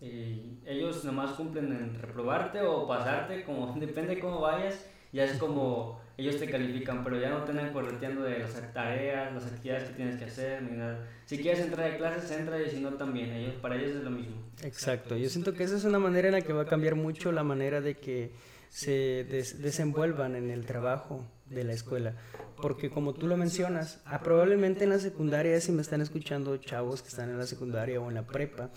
Y 0.00 0.58
ellos 0.64 1.04
nomás 1.04 1.32
cumplen 1.32 1.72
en 1.72 2.00
reprobarte 2.00 2.60
o 2.60 2.86
pasarte, 2.86 3.44
como 3.44 3.72
depende 3.80 4.14
de 4.14 4.20
cómo 4.20 4.40
vayas, 4.40 4.86
ya 5.12 5.24
es 5.24 5.38
como 5.38 6.00
ellos 6.18 6.36
te 6.38 6.50
califican, 6.50 7.04
pero 7.04 7.20
ya 7.20 7.30
no 7.30 7.44
te 7.44 7.52
andan 7.52 7.72
correteando 7.72 8.22
de 8.22 8.40
las 8.40 8.72
tareas, 8.72 9.32
las 9.32 9.46
actividades 9.46 9.88
que 9.88 9.94
tienes 9.94 10.18
que 10.18 10.24
hacer, 10.24 10.62
ni 10.62 10.76
nada. 10.76 11.06
Si 11.26 11.38
quieres 11.38 11.60
entrar 11.60 11.92
a 11.92 11.96
clases, 11.96 12.30
entra 12.32 12.60
y 12.60 12.68
si 12.68 12.80
no 12.80 12.94
también, 12.94 13.30
ellos, 13.30 13.54
para 13.62 13.76
ellos 13.76 13.92
es 13.96 14.02
lo 14.02 14.10
mismo. 14.10 14.36
Exacto, 14.62 15.16
yo 15.16 15.28
siento 15.30 15.54
que 15.54 15.62
esa 15.62 15.76
es 15.76 15.84
una 15.84 16.00
manera 16.00 16.28
en 16.28 16.34
la 16.34 16.40
que 16.40 16.52
va 16.52 16.62
a 16.62 16.66
cambiar 16.66 16.96
mucho 16.96 17.30
la 17.30 17.44
manera 17.44 17.80
de 17.80 17.96
que 17.96 18.32
se 18.68 19.24
desenvuelvan 19.60 20.34
en 20.34 20.50
el 20.50 20.66
trabajo 20.66 21.24
de 21.46 21.64
la 21.64 21.72
escuela. 21.72 22.14
Porque 22.60 22.90
como 22.90 23.14
tú 23.14 23.28
lo 23.28 23.36
mencionas, 23.36 24.02
ah, 24.04 24.20
probablemente 24.20 24.84
en 24.84 24.90
la 24.90 24.98
secundaria, 24.98 25.60
si 25.60 25.70
me 25.70 25.82
están 25.82 26.00
escuchando 26.00 26.56
chavos 26.56 27.02
que 27.02 27.08
están 27.08 27.30
en 27.30 27.38
la 27.38 27.46
secundaria 27.46 28.00
o 28.00 28.08
en 28.08 28.14
la 28.14 28.26
prepa, 28.26 28.70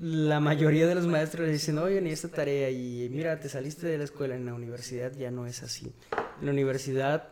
la 0.00 0.40
mayoría 0.40 0.86
de 0.86 0.94
los 0.94 1.06
maestros 1.06 1.48
dicen, 1.48 1.78
oye, 1.78 2.00
ni 2.00 2.10
esta 2.10 2.28
tarea 2.28 2.70
y 2.70 3.08
mira, 3.10 3.40
te 3.40 3.48
saliste 3.48 3.86
de 3.86 3.98
la 3.98 4.04
escuela, 4.04 4.36
en 4.36 4.44
la 4.44 4.54
universidad 4.54 5.12
ya 5.12 5.30
no 5.30 5.46
es 5.46 5.62
así. 5.62 5.92
En 6.40 6.46
la 6.46 6.52
universidad 6.52 7.28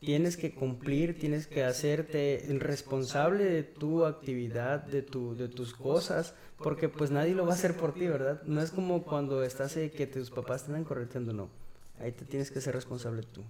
tienes 0.00 0.36
que 0.36 0.52
cumplir, 0.52 1.18
tienes 1.18 1.46
que 1.46 1.62
hacerte 1.62 2.44
responsable 2.58 3.44
de 3.44 3.62
tu 3.62 4.04
actividad, 4.04 4.82
de, 4.82 5.02
tu, 5.02 5.36
de 5.36 5.48
tus 5.48 5.74
cosas, 5.74 6.34
porque 6.58 6.88
pues 6.88 7.12
nadie 7.12 7.34
lo 7.34 7.44
va 7.44 7.52
a 7.52 7.54
hacer 7.54 7.76
por 7.76 7.94
ti, 7.94 8.08
¿verdad? 8.08 8.42
No 8.44 8.60
es 8.60 8.72
como 8.72 9.04
cuando 9.04 9.44
estás 9.44 9.76
eh, 9.76 9.92
que 9.92 10.08
tus 10.08 10.30
papás 10.30 10.64
te 10.64 10.72
están 10.72 10.84
corriendo, 10.84 11.32
no. 11.32 11.50
Ahí 12.00 12.10
te 12.10 12.24
tienes 12.24 12.50
que 12.50 12.60
ser 12.60 12.74
responsable 12.74 13.22
tú. 13.22 13.44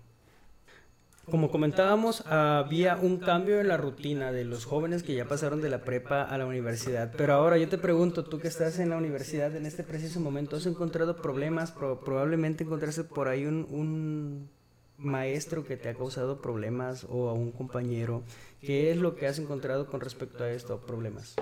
Como 1.30 1.52
comentábamos, 1.52 2.26
había 2.26 2.96
un 2.96 3.18
cambio 3.18 3.60
en 3.60 3.68
la 3.68 3.76
rutina 3.76 4.32
de 4.32 4.44
los 4.44 4.64
jóvenes 4.64 5.04
que 5.04 5.14
ya 5.14 5.28
pasaron 5.28 5.60
de 5.60 5.70
la 5.70 5.84
prepa 5.84 6.22
a 6.22 6.36
la 6.36 6.46
universidad. 6.46 7.12
Pero 7.16 7.34
ahora 7.34 7.58
yo 7.58 7.68
te 7.68 7.78
pregunto, 7.78 8.24
tú 8.24 8.40
que 8.40 8.48
estás 8.48 8.80
en 8.80 8.90
la 8.90 8.96
universidad 8.96 9.54
en 9.54 9.64
este 9.64 9.84
preciso 9.84 10.18
momento, 10.18 10.56
¿has 10.56 10.66
encontrado 10.66 11.16
problemas? 11.16 11.70
probablemente 11.70 12.64
encontraste 12.64 13.04
por 13.04 13.28
ahí 13.28 13.46
un, 13.46 14.50
maestro 14.98 15.64
que 15.64 15.76
te 15.76 15.88
ha 15.88 15.94
causado 15.94 16.40
problemas 16.40 17.06
o 17.08 17.28
a 17.28 17.32
un 17.32 17.52
compañero. 17.52 18.24
¿Qué 18.60 18.90
es 18.90 18.96
lo 18.96 19.14
que 19.14 19.26
has 19.26 19.38
encontrado 19.38 19.86
con 19.86 20.00
respecto 20.00 20.42
a 20.44 20.50
estos 20.50 20.80
problemas? 20.80 21.36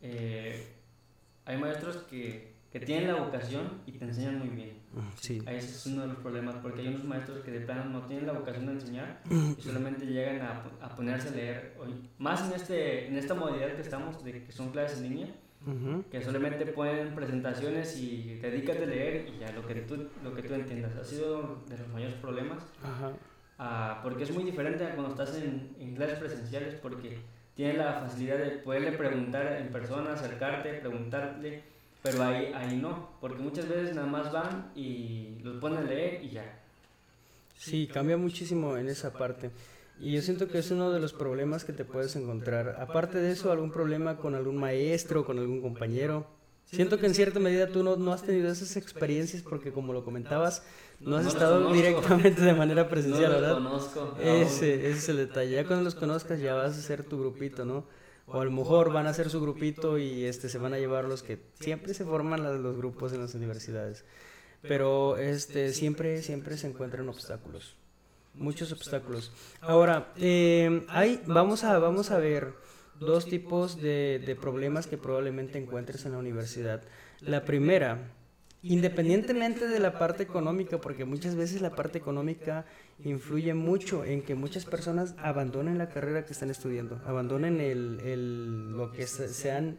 Eh, 0.00 0.66
hay 1.44 1.56
maestros 1.56 1.98
que 2.10 2.57
que 2.72 2.80
tienen 2.80 3.08
la 3.08 3.14
vocación 3.14 3.80
y 3.86 3.92
te 3.92 4.04
enseñan 4.04 4.40
muy 4.40 4.48
bien. 4.48 4.78
Sí. 5.20 5.42
Ese 5.46 5.68
es 5.68 5.86
uno 5.86 6.02
de 6.02 6.08
los 6.08 6.16
problemas, 6.18 6.56
porque 6.56 6.80
hay 6.82 6.88
unos 6.88 7.04
maestros 7.04 7.40
que 7.40 7.50
de 7.50 7.60
plano 7.60 7.84
no 7.86 8.02
tienen 8.02 8.26
la 8.26 8.34
vocación 8.34 8.66
de 8.66 8.72
enseñar 8.72 9.22
y 9.30 9.60
solamente 9.60 10.06
llegan 10.06 10.42
a, 10.42 10.64
a 10.80 10.94
ponerse 10.94 11.28
a 11.28 11.32
leer. 11.32 11.76
Hoy, 11.80 11.94
más 12.18 12.46
en, 12.46 12.54
este, 12.54 13.06
en 13.06 13.16
esta 13.16 13.34
modalidad 13.34 13.74
que 13.74 13.82
estamos, 13.82 14.22
de 14.22 14.44
que 14.44 14.52
son 14.52 14.70
clases 14.70 14.98
en 14.98 15.10
línea, 15.10 15.28
que 16.10 16.22
solamente 16.22 16.64
ponen 16.66 17.14
presentaciones 17.14 17.98
y 18.00 18.38
te 18.40 18.50
dedicas 18.50 18.78
a 18.78 18.86
leer 18.86 19.28
y 19.28 19.38
ya 19.38 19.52
lo 19.52 19.66
que 19.66 19.74
tú, 19.74 20.08
lo 20.22 20.34
que 20.34 20.42
tú 20.42 20.54
entiendas. 20.54 20.96
Ha 20.96 21.04
sido 21.04 21.62
de 21.68 21.76
los 21.76 21.88
mayores 21.88 22.14
problemas, 22.14 22.62
uh, 23.58 24.02
porque 24.02 24.22
es 24.22 24.34
muy 24.34 24.44
diferente 24.44 24.86
a 24.86 24.94
cuando 24.94 25.10
estás 25.10 25.36
en, 25.36 25.74
en 25.78 25.94
clases 25.94 26.18
presenciales, 26.18 26.74
porque 26.76 27.18
tienes 27.54 27.76
la 27.76 27.94
facilidad 27.94 28.38
de 28.38 28.50
poderle 28.50 28.92
preguntar 28.92 29.58
en 29.60 29.68
persona, 29.68 30.12
acercarte, 30.12 30.74
preguntarle 30.74 31.64
pero 32.02 32.22
ahí, 32.22 32.52
ahí 32.54 32.76
no, 32.76 33.10
porque 33.20 33.42
muchas 33.42 33.68
veces 33.68 33.94
nada 33.94 34.06
más 34.06 34.32
van 34.32 34.70
y 34.74 35.38
los 35.42 35.56
ponen 35.56 35.78
a 35.78 35.82
leer 35.82 36.24
y 36.24 36.30
ya. 36.30 36.60
Sí, 37.58 37.88
cambia 37.88 38.16
muchísimo 38.16 38.76
en 38.76 38.88
esa 38.88 39.12
parte. 39.12 39.50
Y 40.00 40.12
yo 40.12 40.22
siento 40.22 40.46
que 40.46 40.58
es 40.58 40.70
uno 40.70 40.92
de 40.92 41.00
los 41.00 41.12
problemas 41.12 41.64
que 41.64 41.72
te 41.72 41.84
puedes 41.84 42.14
encontrar. 42.14 42.76
Aparte 42.78 43.18
de 43.18 43.32
eso, 43.32 43.50
algún 43.50 43.72
problema 43.72 44.16
con 44.16 44.36
algún 44.36 44.56
maestro, 44.56 45.24
con 45.24 45.38
algún 45.38 45.60
compañero. 45.60 46.26
Siento 46.66 46.98
que 46.98 47.06
en 47.06 47.14
cierta 47.14 47.40
medida 47.40 47.66
tú 47.66 47.82
no, 47.82 47.96
no 47.96 48.12
has 48.12 48.22
tenido 48.22 48.52
esas 48.52 48.76
experiencias 48.76 49.42
porque 49.42 49.72
como 49.72 49.92
lo 49.92 50.04
comentabas, 50.04 50.62
no 51.00 51.16
has 51.16 51.26
estado 51.26 51.72
directamente 51.72 52.42
de 52.42 52.52
manera 52.52 52.88
presencial, 52.90 53.32
no 53.32 53.40
¿verdad? 53.40 53.54
Conozco, 53.54 54.16
ese, 54.20 54.74
ese 54.74 54.98
es 54.98 55.08
el 55.08 55.16
detalle. 55.16 55.52
Ya 55.52 55.66
cuando 55.66 55.82
los 55.82 55.94
conozcas 55.94 56.40
ya 56.40 56.54
vas 56.54 56.76
a 56.76 56.78
hacer 56.78 57.04
tu 57.04 57.18
grupito, 57.18 57.64
¿no? 57.64 57.84
O 58.30 58.40
a 58.40 58.44
lo 58.44 58.50
mejor 58.50 58.92
van 58.92 59.06
a 59.06 59.10
hacer 59.10 59.30
su 59.30 59.40
grupito 59.40 59.98
y 59.98 60.24
este 60.24 60.48
se 60.48 60.58
van 60.58 60.74
a 60.74 60.78
llevar 60.78 61.04
los 61.04 61.22
que 61.22 61.38
siempre 61.60 61.94
se 61.94 62.04
forman 62.04 62.62
los 62.62 62.76
grupos 62.76 63.12
en 63.12 63.20
las 63.20 63.34
universidades. 63.34 64.04
Pero 64.62 65.16
este 65.16 65.72
siempre 65.72 66.22
siempre 66.22 66.56
se 66.56 66.66
encuentran 66.66 67.08
obstáculos. 67.08 67.76
Muchos 68.34 68.72
obstáculos. 68.72 69.32
Ahora 69.60 70.12
eh, 70.16 70.84
hay 70.88 71.22
vamos 71.26 71.64
a 71.64 71.78
vamos 71.78 72.10
a 72.10 72.18
ver 72.18 72.52
dos 73.00 73.26
tipos 73.26 73.80
de, 73.80 74.22
de 74.24 74.36
problemas 74.36 74.86
que 74.86 74.98
probablemente 74.98 75.58
encuentres 75.58 76.04
en 76.04 76.12
la 76.12 76.18
universidad. 76.18 76.82
La 77.20 77.44
primera, 77.44 78.12
independientemente 78.62 79.68
de 79.68 79.78
la 79.78 79.98
parte 79.98 80.22
económica, 80.22 80.78
porque 80.78 81.04
muchas 81.04 81.36
veces 81.36 81.62
la 81.62 81.70
parte 81.70 81.98
económica 81.98 82.64
influye 83.04 83.54
mucho 83.54 84.04
en 84.04 84.22
que 84.22 84.34
muchas 84.34 84.64
personas 84.64 85.14
abandonen 85.18 85.78
la 85.78 85.88
carrera 85.88 86.24
que 86.24 86.32
están 86.32 86.50
estudiando, 86.50 87.00
abandonen 87.06 87.60
el, 87.60 88.72
lo 88.72 88.90
que 88.90 89.06
se, 89.06 89.50
han 89.52 89.78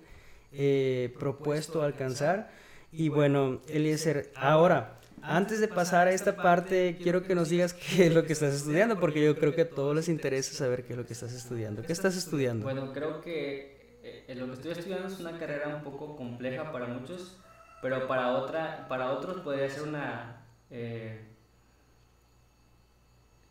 eh, 0.54 1.14
propuesto 1.20 1.84
alcanzar. 1.84 2.52
Y 2.92 3.10
bueno, 3.10 3.62
Eliezer, 3.68 4.32
ahora, 4.36 5.00
antes 5.22 5.60
de 5.60 5.68
pasar 5.68 6.08
a 6.08 6.12
esta 6.12 6.38
parte, 6.38 6.98
quiero 7.04 7.24
que 7.24 7.36
nos 7.36 7.50
digas 7.50 7.74
qué 7.74 8.08
es 8.08 8.14
lo 8.14 8.24
que 8.26 8.32
estás 8.32 8.56
estudiando, 8.56 8.98
porque 8.98 9.24
yo 9.24 9.38
creo 9.38 9.54
que 9.54 9.62
a 9.64 9.70
todos 9.70 9.94
les 9.94 10.08
interesa 10.08 10.54
saber 10.54 10.86
qué 10.86 10.94
es 10.94 10.98
lo 10.98 11.06
que 11.06 11.14
estás 11.14 11.34
estudiando. 11.34 11.82
¿Qué 11.82 11.92
estás 11.92 12.16
estudiando? 12.16 12.64
Bueno, 12.64 12.94
creo 12.94 13.20
que 13.20 14.00
eh, 14.04 14.34
lo 14.36 14.48
que 14.48 14.54
estoy 14.54 14.72
estudiando 14.72 15.10
es 15.10 15.20
una 15.20 15.38
carrera 15.38 15.76
un 15.76 15.84
poco 15.84 16.16
compleja 16.16 16.72
para 16.72 16.88
muchos 16.88 17.38
pero 17.82 18.08
para, 18.08 18.34
otra, 18.34 18.86
para 18.88 19.12
otros 19.12 19.42
podría 19.42 19.70
ser 19.70 19.88
una... 19.88 20.44
Eh, 20.70 21.26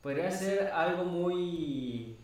podría 0.03 0.31
ser 0.31 0.69
algo 0.69 1.05
muy 1.05 2.17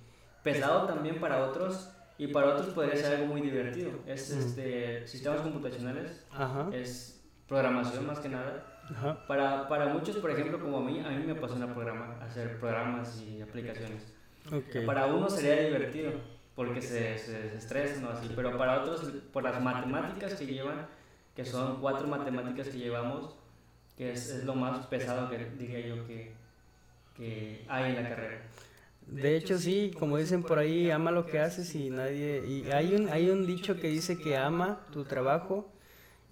pesado 0.43 0.87
también 0.87 1.19
para 1.21 1.45
otros 1.45 1.91
y 2.19 2.29
para 2.29 2.49
otros 2.55 2.69
podría 2.69 2.97
ser 2.97 3.17
algo 3.17 3.27
muy 3.27 3.41
divertido. 3.41 3.91
Es 4.07 4.31
este, 4.31 5.07
sistemas 5.07 5.41
computacionales, 5.41 6.25
es 6.73 7.23
programación 7.49 8.07
más 8.07 8.21
que 8.21 8.29
nada. 8.29 8.71
Para, 9.27 9.67
para 9.67 9.87
muchos, 9.87 10.17
por 10.17 10.31
ejemplo, 10.31 10.61
como 10.61 10.79
a 10.79 10.83
mí, 10.83 11.01
a 11.01 11.09
mí 11.09 11.25
me 11.25 11.33
apasiona 11.33 11.73
programar, 11.73 12.23
hacer 12.23 12.61
programas 12.61 13.21
y 13.23 13.41
aplicaciones. 13.41 14.13
Para 14.87 15.07
unos 15.07 15.35
sería 15.35 15.65
divertido 15.65 16.13
porque 16.55 16.81
se, 16.81 17.19
se, 17.19 17.51
se 17.51 17.57
estresan 17.57 18.05
o 18.05 18.11
así, 18.11 18.31
pero 18.37 18.57
para 18.57 18.83
otros, 18.83 19.11
por 19.33 19.43
las 19.43 19.61
matemáticas 19.61 20.35
que 20.35 20.47
llevan, 20.47 20.87
que 21.35 21.45
son 21.45 21.81
cuatro 21.81 22.07
matemáticas 22.07 22.69
que 22.69 22.79
llevamos, 22.79 23.35
que 23.97 24.13
es, 24.13 24.45
lo 24.45 24.55
más 24.55 24.87
pesado 24.87 25.31
que 25.31 25.39
diría 25.59 25.81
yo 25.87 26.07
que, 26.07 26.33
que 27.17 27.65
hay 27.69 27.95
en 27.95 28.03
la 28.03 28.09
carrera. 28.09 28.43
De 29.07 29.37
hecho, 29.37 29.59
sí, 29.59 29.93
como 29.99 30.17
dicen 30.17 30.43
por 30.43 30.59
ahí, 30.59 30.91
ama 30.91 31.11
lo 31.11 31.27
que 31.27 31.39
haces 31.39 31.75
y 31.75 31.91
nadie... 31.91 32.43
Y 32.47 32.71
hay 32.71 32.95
un, 32.95 33.09
hay 33.11 33.31
un 33.31 33.47
dicho 33.47 33.77
que 33.77 33.89
dice 33.89 34.19
que 34.19 34.37
ama 34.37 34.81
tu 34.93 35.05
trabajo 35.05 35.71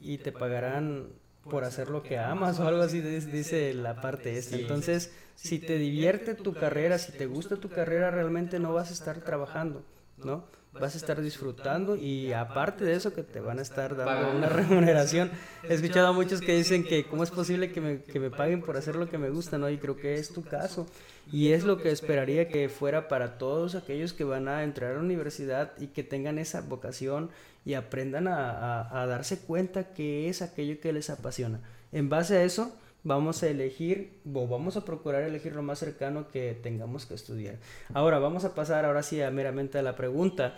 y 0.01 0.19
te 0.19 0.33
pagarán 0.33 1.09
por 1.45 1.65
hacer 1.65 1.91
lo 1.91 2.03
que 2.03 2.19
amas 2.19 2.61
o 2.61 2.67
algo 2.67 2.83
así, 2.83 3.01
dice 3.01 3.75
la 3.75 4.01
parte 4.01 4.39
esta. 4.39 4.57
Entonces, 4.57 5.13
si 5.35 5.59
te 5.59 5.77
divierte 5.77 6.35
tu 6.35 6.55
carrera, 6.55 6.99
si 6.99 7.13
te 7.13 7.27
gusta 7.27 7.57
tu 7.57 7.69
carrera, 7.69 8.11
realmente 8.11 8.59
no 8.59 8.73
vas 8.73 8.91
a 8.91 8.95
estar 8.95 9.21
trabajando, 9.21 9.85
¿no? 10.19 10.45
Vas 10.73 10.95
a 10.95 10.99
estar 10.99 11.21
disfrutando 11.21 11.97
y 11.97 12.33
aparte 12.33 12.85
de 12.85 12.95
eso 12.95 13.13
que 13.13 13.23
te 13.23 13.41
van 13.41 13.59
a 13.59 13.63
estar 13.63 13.95
dando 13.95 14.37
una 14.37 14.49
remuneración. 14.49 15.31
He 15.69 15.75
escuchado 15.75 16.09
a 16.09 16.13
muchos 16.13 16.41
que 16.41 16.57
dicen 16.57 16.85
que 16.85 17.05
cómo 17.05 17.23
es 17.23 17.31
posible 17.31 17.73
que 17.73 17.81
me, 17.81 18.03
que 18.03 18.19
me 18.19 18.31
paguen 18.31 18.63
por 18.63 18.77
hacer 18.77 18.97
lo 18.97 19.09
que 19.09 19.19
me 19.19 19.31
gusta, 19.31 19.59
¿no? 19.59 19.69
Y 19.69 19.79
creo 19.79 19.97
que 19.97 20.15
es 20.15 20.33
tu 20.33 20.43
caso. 20.43 20.87
Y 21.31 21.53
es 21.53 21.65
lo 21.65 21.79
que 21.79 21.91
esperaría 21.91 22.49
que 22.49 22.69
fuera 22.69 23.09
para 23.09 23.39
todos 23.39 23.75
aquellos 23.75 24.13
que 24.13 24.25
van 24.25 24.49
a 24.49 24.65
entrar 24.65 24.93
a 24.93 24.95
la 24.95 25.01
universidad 25.01 25.73
y 25.79 25.89
que 25.89 26.03
tengan 26.03 26.39
esa 26.39 26.63
vocación 26.63 27.31
y 27.65 27.75
aprendan 27.75 28.27
a, 28.27 29.01
a 29.01 29.07
darse 29.07 29.39
cuenta 29.39 29.93
que 29.93 30.29
es 30.29 30.43
aquello 30.43 30.81
que 30.81 30.93
les 30.93 31.11
apasiona. 31.11 31.61
En 31.93 32.09
base 32.09 32.37
a 32.39 32.45
eso, 32.45 32.75
vamos 33.05 33.43
a 33.43 33.49
elegir 33.49 34.21
o 34.33 34.47
vamos 34.47 34.77
a 34.77 34.85
procurar 34.85 35.23
elegir 35.23 35.55
lo 35.55 35.63
más 35.63 35.79
cercano 35.79 36.29
que 36.29 36.59
tengamos 36.63 37.07
que 37.07 37.15
estudiar. 37.15 37.59
Ahora 37.95 38.19
vamos 38.19 38.45
a 38.45 38.55
pasar 38.55 38.85
ahora 38.85 39.03
sí 39.03 39.21
a 39.23 39.31
meramente 39.31 39.79
a 39.79 39.83
la 39.83 39.97
pregunta. 39.97 40.55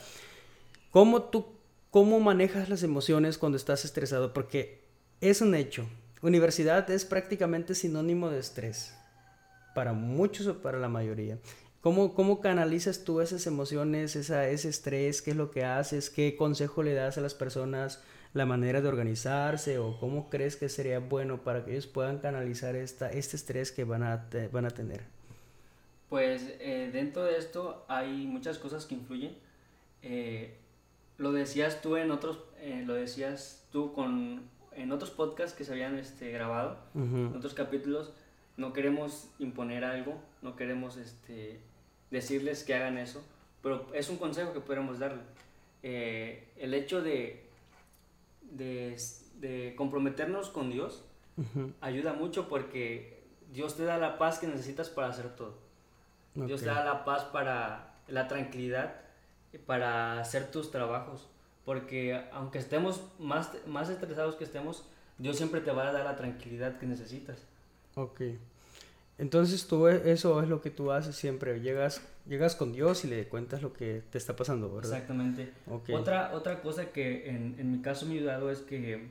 ¿Cómo 0.90 1.22
tú 1.24 1.46
cómo 1.90 2.20
manejas 2.20 2.68
las 2.68 2.82
emociones 2.82 3.38
cuando 3.38 3.56
estás 3.56 3.84
estresado? 3.84 4.32
Porque 4.32 4.84
es 5.20 5.40
un 5.40 5.54
hecho. 5.54 5.86
Universidad 6.22 6.90
es 6.90 7.04
prácticamente 7.04 7.74
sinónimo 7.74 8.30
de 8.30 8.40
estrés. 8.40 8.94
Para 9.74 9.92
muchos 9.92 10.46
o 10.46 10.62
para 10.62 10.78
la 10.78 10.88
mayoría. 10.88 11.38
¿Cómo, 11.80 12.14
¿Cómo 12.14 12.40
canalizas 12.40 13.04
tú 13.04 13.20
esas 13.20 13.46
emociones, 13.46 14.16
esa, 14.16 14.48
ese 14.48 14.70
estrés? 14.70 15.20
¿Qué 15.20 15.32
es 15.32 15.36
lo 15.36 15.50
que 15.50 15.64
haces? 15.64 16.08
¿Qué 16.08 16.34
consejo 16.34 16.82
le 16.82 16.94
das 16.94 17.18
a 17.18 17.20
las 17.20 17.34
personas? 17.34 18.02
La 18.34 18.46
manera 18.46 18.80
de 18.80 18.88
organizarse 18.88 19.78
o 19.78 19.98
cómo 19.98 20.28
crees 20.28 20.56
que 20.56 20.68
sería 20.68 20.98
bueno 20.98 21.42
para 21.42 21.64
que 21.64 21.70
ellos 21.70 21.86
puedan 21.86 22.18
canalizar 22.18 22.74
esta, 22.74 23.10
este 23.10 23.36
estrés 23.36 23.70
que 23.70 23.84
van 23.84 24.02
a, 24.02 24.26
van 24.52 24.66
a 24.66 24.70
tener? 24.70 25.02
Pues 26.08 26.42
eh, 26.58 26.90
dentro 26.92 27.22
de 27.22 27.38
esto 27.38 27.84
hay 27.88 28.26
muchas 28.26 28.58
cosas 28.58 28.86
que 28.86 28.96
influyen. 28.96 29.36
Eh, 30.02 30.56
lo 31.16 31.30
decías 31.30 31.80
tú 31.80 31.96
en 31.96 32.10
otros, 32.10 32.40
eh, 32.58 32.82
lo 32.84 32.94
decías 32.94 33.64
tú 33.70 33.92
con, 33.92 34.42
en 34.72 34.90
otros 34.90 35.10
podcasts 35.12 35.56
que 35.56 35.64
se 35.64 35.72
habían 35.72 35.96
este, 35.96 36.32
grabado, 36.32 36.76
en 36.94 37.34
otros 37.36 37.54
capítulos, 37.54 38.12
no 38.56 38.72
queremos 38.72 39.30
imponer 39.38 39.84
algo, 39.84 40.20
no 40.42 40.56
queremos 40.56 40.96
este, 40.96 41.60
decirles 42.10 42.64
que 42.64 42.74
hagan 42.74 42.98
eso, 42.98 43.24
pero 43.62 43.86
es 43.94 44.08
un 44.10 44.16
consejo 44.16 44.52
que 44.52 44.60
podemos 44.60 44.98
darle. 44.98 45.22
el 45.82 46.74
hecho 46.74 47.00
de 47.00 47.43
de, 48.50 48.96
de 49.40 49.74
comprometernos 49.76 50.48
con 50.48 50.70
Dios 50.70 51.04
ayuda 51.80 52.12
mucho 52.12 52.48
porque 52.48 53.24
Dios 53.52 53.76
te 53.76 53.84
da 53.84 53.98
la 53.98 54.18
paz 54.18 54.38
que 54.38 54.46
necesitas 54.46 54.88
para 54.88 55.08
hacer 55.08 55.34
todo. 55.34 55.54
Dios 56.34 56.60
te 56.60 56.66
da 56.66 56.84
la 56.84 57.04
paz 57.04 57.24
para 57.24 57.94
la 58.08 58.28
tranquilidad 58.28 58.94
para 59.58 60.20
hacer 60.20 60.50
tus 60.50 60.70
trabajos. 60.70 61.28
Porque 61.64 62.20
aunque 62.32 62.58
estemos 62.58 63.02
más, 63.18 63.50
más 63.66 63.88
estresados 63.88 64.36
que 64.36 64.44
estemos, 64.44 64.84
Dios 65.18 65.36
siempre 65.36 65.60
te 65.60 65.70
va 65.70 65.88
a 65.88 65.92
dar 65.92 66.04
la 66.04 66.16
tranquilidad 66.16 66.78
que 66.78 66.86
necesitas. 66.86 67.38
Ok. 67.94 68.20
Entonces 69.16 69.68
tú 69.68 69.86
eso 69.86 70.42
es 70.42 70.48
lo 70.48 70.60
que 70.60 70.70
tú 70.70 70.90
haces 70.90 71.14
siempre, 71.14 71.60
llegas, 71.60 72.02
llegas 72.26 72.56
con 72.56 72.72
Dios 72.72 73.04
y 73.04 73.08
le 73.08 73.28
cuentas 73.28 73.62
lo 73.62 73.72
que 73.72 74.02
te 74.10 74.18
está 74.18 74.34
pasando, 74.34 74.74
¿verdad? 74.74 74.92
Exactamente. 74.92 75.52
Otra, 75.92 76.32
otra 76.34 76.60
cosa 76.62 76.90
que 76.90 77.30
en, 77.30 77.54
en, 77.58 77.70
mi 77.70 77.80
caso 77.80 78.06
me 78.06 78.14
ha 78.14 78.16
ayudado 78.18 78.50
es 78.50 78.58
que, 78.58 79.08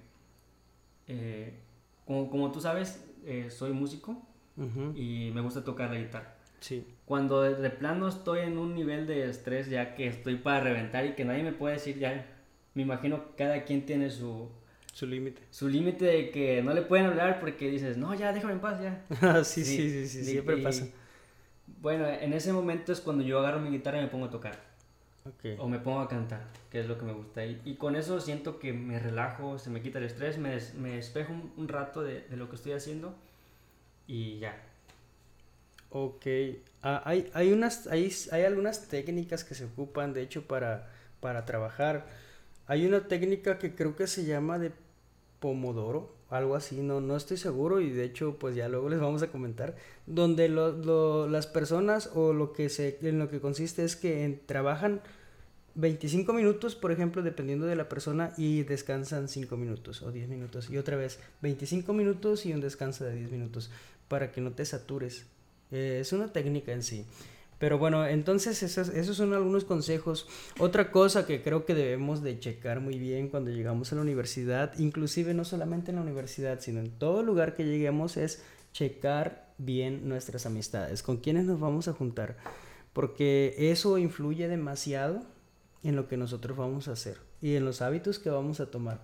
eh, 1.08 1.54
como, 2.06 2.30
como, 2.30 2.52
tú 2.52 2.60
sabes, 2.60 3.06
eh, 3.26 3.50
soy 3.50 3.72
músico 3.72 4.22
y 4.94 5.32
me 5.34 5.42
gusta 5.42 5.64
tocar 5.64 5.90
la 5.90 5.98
guitarra. 5.98 6.36
Sí. 6.60 6.86
Cuando 7.06 7.42
de 7.42 7.70
plano 7.70 8.08
estoy 8.08 8.42
en 8.42 8.58
un 8.58 8.76
nivel 8.76 9.08
de 9.08 9.30
estrés 9.30 9.70
ya 9.70 9.96
que 9.96 10.08
estoy 10.08 10.36
para 10.36 10.62
reventar 10.62 11.06
y 11.06 11.14
que 11.14 11.26
nadie 11.26 11.44
me 11.44 11.54
puede 11.54 11.76
decir 11.76 11.98
ya, 11.98 12.26
me 12.74 12.82
imagino 12.82 13.24
que 13.24 13.36
cada 13.36 13.64
quien 13.64 13.86
tiene 13.86 14.10
su, 14.10 14.50
su 14.94 15.08
límite. 15.08 15.42
Su 15.50 15.68
límite 15.68 16.06
de 16.06 16.32
que 16.32 16.62
no 16.62 16.74
le 16.74 16.84
pueden 16.84 17.08
hablar 17.08 17.40
porque 17.40 17.70
dices, 17.70 17.98
no, 17.98 18.14
ya, 18.14 18.32
déjame 18.32 18.54
en 18.54 18.60
paz, 18.60 18.80
ya. 18.80 19.04
Ah, 19.22 19.44
sí, 19.44 19.66
sí, 19.66 19.90
sí, 19.90 20.08
sí, 20.08 20.24
siempre 20.24 20.58
pasa. 20.58 20.88
Bueno, 21.82 22.08
en 22.08 22.32
ese 22.32 22.54
momento 22.54 22.94
es 22.94 23.02
cuando 23.02 23.24
yo 23.24 23.40
agarro 23.40 23.60
mi 23.60 23.72
guitarra 23.72 24.00
y 24.00 24.04
me 24.04 24.08
pongo 24.08 24.26
a 24.26 24.30
tocar. 24.30 24.58
Okay. 25.38 25.56
O 25.58 25.68
me 25.68 25.80
pongo 25.80 26.02
a 26.02 26.08
cantar, 26.08 26.42
que 26.70 26.82
es 26.82 26.88
lo 26.88 26.98
que 26.98 27.06
me 27.06 27.14
gusta. 27.14 27.46
Y, 27.46 27.60
y, 27.66 27.76
con 27.76 27.96
eso 27.96 28.20
siento 28.20 28.60
que 28.60 28.74
me 28.74 29.00
relajo, 29.00 29.58
se 29.58 29.70
me 29.70 29.82
quita 29.82 29.98
el 29.98 30.04
estrés, 30.04 30.38
me, 30.38 30.52
despejo 30.52 31.34
un, 31.56 31.68
rato 31.68 32.04
de, 32.04 32.22
de, 32.22 32.36
lo 32.36 32.50
que 32.50 32.58
estoy 32.58 32.74
haciendo 32.74 33.16
y 34.06 34.40
ya. 34.40 34.62
Ok. 35.90 36.26
Ah, 36.82 37.02
hay, 37.06 37.32
hay, 37.34 37.54
unas, 37.54 37.88
hay, 37.88 38.14
hay 38.32 38.44
algunas 38.44 38.90
técnicas 38.90 39.44
que 39.44 39.56
se 39.56 39.66
ocupan, 39.66 40.14
de 40.14 40.22
hecho, 40.22 40.46
para, 40.46 40.90
para 41.22 41.46
trabajar. 41.46 42.06
Hay 42.68 42.86
una 42.86 43.08
técnica 43.08 43.60
que 43.60 43.76
creo 43.76 43.96
que 43.96 44.08
se 44.08 44.26
llama 44.26 44.60
de 44.60 44.72
Pomodoro, 45.44 46.16
algo 46.30 46.56
así, 46.56 46.82
no, 46.82 47.02
no 47.02 47.18
estoy 47.18 47.36
seguro 47.36 47.82
y 47.82 47.90
de 47.90 48.06
hecho 48.06 48.38
pues 48.40 48.56
ya 48.56 48.70
luego 48.70 48.88
les 48.88 49.02
vamos 49.02 49.22
a 49.24 49.28
comentar, 49.28 49.76
donde 50.06 50.48
lo, 50.48 51.28
las 51.28 51.48
personas 51.48 52.12
o 52.16 52.32
lo 52.32 52.54
que 52.54 52.70
se, 52.70 52.98
en 53.02 53.20
lo 53.20 53.30
que 53.30 53.42
consiste 53.42 53.84
es 53.84 53.98
que 53.98 54.40
trabajan 54.46 55.02
25 55.76 56.32
minutos, 56.32 56.76
por 56.76 56.94
ejemplo, 56.94 57.24
dependiendo 57.24 57.66
de 57.66 57.76
la 57.76 57.90
persona 57.90 58.32
y 58.38 58.64
descansan 58.64 59.28
5 59.28 59.58
minutos 59.58 60.02
o 60.02 60.14
10 60.14 60.30
minutos 60.30 60.70
y 60.70 60.78
otra 60.78 60.96
vez 60.96 61.20
25 61.42 61.92
minutos 61.92 62.46
y 62.46 62.54
un 62.54 62.62
descanso 62.62 63.04
de 63.04 63.14
10 63.14 63.30
minutos 63.30 63.70
para 64.08 64.32
que 64.32 64.40
no 64.40 64.54
te 64.54 64.64
satures. 64.64 65.26
Eh, 65.72 65.98
es 66.00 66.14
una 66.14 66.32
técnica 66.32 66.72
en 66.72 66.84
sí. 66.84 67.06
Pero 67.64 67.78
bueno, 67.78 68.06
entonces 68.06 68.62
esos, 68.62 68.90
esos 68.90 69.16
son 69.16 69.34
algunos 69.34 69.64
consejos. 69.64 70.28
Otra 70.60 70.92
cosa 70.92 71.26
que 71.26 71.42
creo 71.42 71.64
que 71.64 71.74
debemos 71.74 72.22
de 72.22 72.38
checar 72.38 72.82
muy 72.82 73.00
bien 73.00 73.30
cuando 73.30 73.52
llegamos 73.52 73.90
a 73.90 73.96
la 73.96 74.02
universidad, 74.02 74.78
inclusive 74.80 75.34
no 75.34 75.46
solamente 75.46 75.92
en 75.92 75.96
la 75.96 76.02
universidad, 76.02 76.60
sino 76.60 76.82
en 76.82 76.92
todo 76.92 77.24
lugar 77.24 77.56
que 77.56 77.64
lleguemos, 77.64 78.18
es 78.18 78.44
checar 78.74 79.54
bien 79.58 80.10
nuestras 80.10 80.46
amistades, 80.46 81.04
con 81.04 81.16
quiénes 81.22 81.46
nos 81.46 81.62
vamos 81.62 81.88
a 81.88 81.94
juntar, 81.94 82.36
porque 82.92 83.56
eso 83.58 83.98
influye 83.98 84.50
demasiado 84.50 85.24
en 85.84 85.96
lo 85.96 86.10
que 86.10 86.18
nosotros 86.18 86.58
vamos 86.58 86.90
a 86.90 86.92
hacer 86.92 87.16
y 87.42 87.56
en 87.56 87.64
los 87.64 87.82
hábitos 87.82 88.20
que 88.20 88.30
vamos 88.30 88.60
a 88.60 88.72
tomar. 88.72 89.00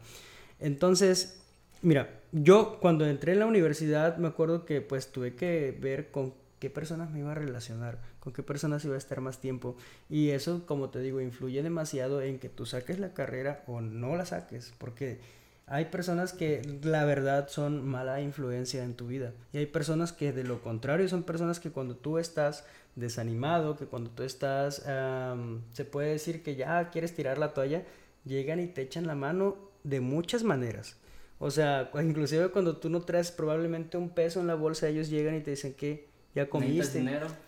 Entonces, 0.60 1.46
mira, 1.82 2.20
yo 2.34 2.80
cuando 2.82 3.08
entré 3.08 3.32
en 3.32 3.40
la 3.40 3.46
universidad 3.46 4.18
me 4.18 4.28
acuerdo 4.28 4.66
que 4.66 4.82
pues 4.82 5.14
tuve 5.14 5.34
que 5.36 5.78
ver 5.80 6.12
con 6.12 6.34
qué 6.60 6.70
personas 6.70 7.10
me 7.12 7.20
iba 7.20 7.32
a 7.32 7.36
relacionar, 7.36 8.00
con 8.20 8.34
qué 8.34 8.44
personas 8.44 8.84
iba 8.86 8.96
a 8.96 8.98
estar 8.98 9.22
más 9.22 9.40
tiempo. 9.40 9.76
Y 10.10 10.30
eso, 10.30 10.66
como 10.66 10.90
te 10.90 11.00
digo, 11.00 11.22
influye 11.22 11.64
demasiado 11.64 12.22
en 12.22 12.40
que 12.40 12.50
tú 12.50 12.66
saques 12.66 13.00
la 13.00 13.14
carrera 13.14 13.64
o 13.68 13.82
no 13.82 14.16
la 14.16 14.26
saques, 14.26 14.74
porque 14.78 15.20
hay 15.68 15.86
personas 15.86 16.34
que 16.34 16.62
la 16.84 17.06
verdad 17.06 17.48
son 17.48 17.88
mala 17.88 18.22
influencia 18.22 18.84
en 18.84 18.96
tu 18.96 19.08
vida. 19.08 19.34
Y 19.54 19.60
hay 19.60 19.68
personas 19.68 20.12
que 20.12 20.34
de 20.34 20.44
lo 20.44 20.62
contrario 20.62 21.08
son 21.08 21.24
personas 21.24 21.60
que 21.60 21.72
cuando 21.72 21.96
tú 21.96 22.18
estás 22.18 22.66
desanimado, 22.96 23.78
que 23.78 23.86
cuando 23.86 24.10
tú 24.10 24.24
estás, 24.24 24.84
se 25.74 25.86
puede 25.86 26.10
decir 26.10 26.44
que 26.44 26.56
ya 26.56 26.90
quieres 26.90 27.16
tirar 27.16 27.38
la 27.38 27.54
toalla, 27.54 27.84
llegan 28.26 28.60
y 28.60 28.68
te 28.68 28.82
echan 28.82 29.08
la 29.08 29.16
mano 29.16 29.58
de 29.84 30.02
muchas 30.02 30.44
maneras. 30.44 30.98
O 31.38 31.52
sea, 31.52 31.90
inclusive 32.02 32.50
cuando 32.50 32.78
tú 32.78 32.90
no 32.90 33.02
traes 33.04 33.32
probablemente 33.32 33.98
un 33.98 34.10
peso 34.10 34.42
en 34.42 34.48
la 34.48 34.56
bolsa, 34.56 34.90
ellos 34.90 35.10
llegan 35.10 35.36
y 35.36 35.42
te 35.42 35.52
dicen 35.52 35.74
que 35.74 36.09
ya 36.36 36.50
comiste, 36.50 37.04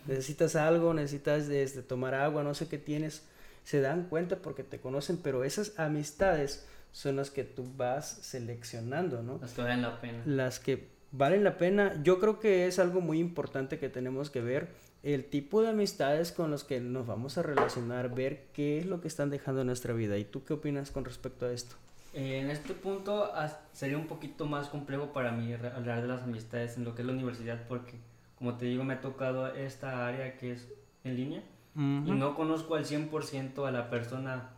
necesitas 0.07 0.55
algo, 0.55 0.93
necesitas 0.93 1.47
este, 1.49 1.81
tomar 1.81 2.15
agua, 2.15 2.43
no 2.43 2.53
sé 2.53 2.67
qué 2.67 2.77
tienes. 2.77 3.23
Se 3.63 3.79
dan 3.79 4.07
cuenta 4.07 4.37
porque 4.37 4.63
te 4.63 4.79
conocen, 4.79 5.17
pero 5.17 5.43
esas 5.43 5.77
amistades 5.77 6.65
son 6.91 7.15
las 7.15 7.29
que 7.29 7.43
tú 7.43 7.71
vas 7.77 8.07
seleccionando, 8.21 9.21
¿no? 9.21 9.37
Las 9.39 9.53
que 9.53 9.61
valen 9.61 9.81
la 9.81 10.01
pena. 10.01 10.23
Las 10.25 10.59
que 10.59 10.87
valen 11.11 11.43
la 11.43 11.57
pena. 11.57 12.01
Yo 12.03 12.19
creo 12.19 12.39
que 12.39 12.67
es 12.67 12.79
algo 12.79 13.01
muy 13.01 13.19
importante 13.19 13.77
que 13.77 13.89
tenemos 13.89 14.29
que 14.29 14.41
ver 14.41 14.69
el 15.03 15.25
tipo 15.25 15.61
de 15.61 15.69
amistades 15.69 16.31
con 16.31 16.51
los 16.51 16.63
que 16.63 16.79
nos 16.79 17.07
vamos 17.07 17.37
a 17.37 17.43
relacionar, 17.43 18.13
ver 18.13 18.45
qué 18.53 18.79
es 18.79 18.85
lo 18.85 19.01
que 19.01 19.07
están 19.07 19.29
dejando 19.29 19.61
en 19.61 19.67
nuestra 19.67 19.93
vida. 19.93 20.17
¿Y 20.17 20.25
tú 20.25 20.43
qué 20.43 20.53
opinas 20.53 20.91
con 20.91 21.05
respecto 21.05 21.45
a 21.45 21.51
esto? 21.51 21.75
En 22.13 22.49
este 22.51 22.73
punto 22.73 23.31
sería 23.71 23.97
un 23.97 24.07
poquito 24.07 24.45
más 24.45 24.67
complejo 24.67 25.13
para 25.13 25.31
mí 25.31 25.53
hablar 25.53 26.01
de 26.01 26.07
las 26.07 26.23
amistades 26.23 26.75
en 26.77 26.83
lo 26.83 26.93
que 26.93 27.01
es 27.01 27.05
la 27.05 27.13
universidad 27.13 27.65
porque, 27.67 27.93
como 28.41 28.57
te 28.57 28.65
digo, 28.65 28.83
me 28.83 28.95
ha 28.95 29.01
tocado 29.01 29.53
esta 29.53 30.07
área 30.07 30.35
que 30.35 30.53
es 30.53 30.67
en 31.03 31.15
línea 31.15 31.43
y 31.75 31.79
no 32.11 32.33
conozco 32.33 32.73
al 32.73 32.85
100% 32.85 33.67
a 33.67 33.69
la 33.69 33.91
persona 33.91 34.49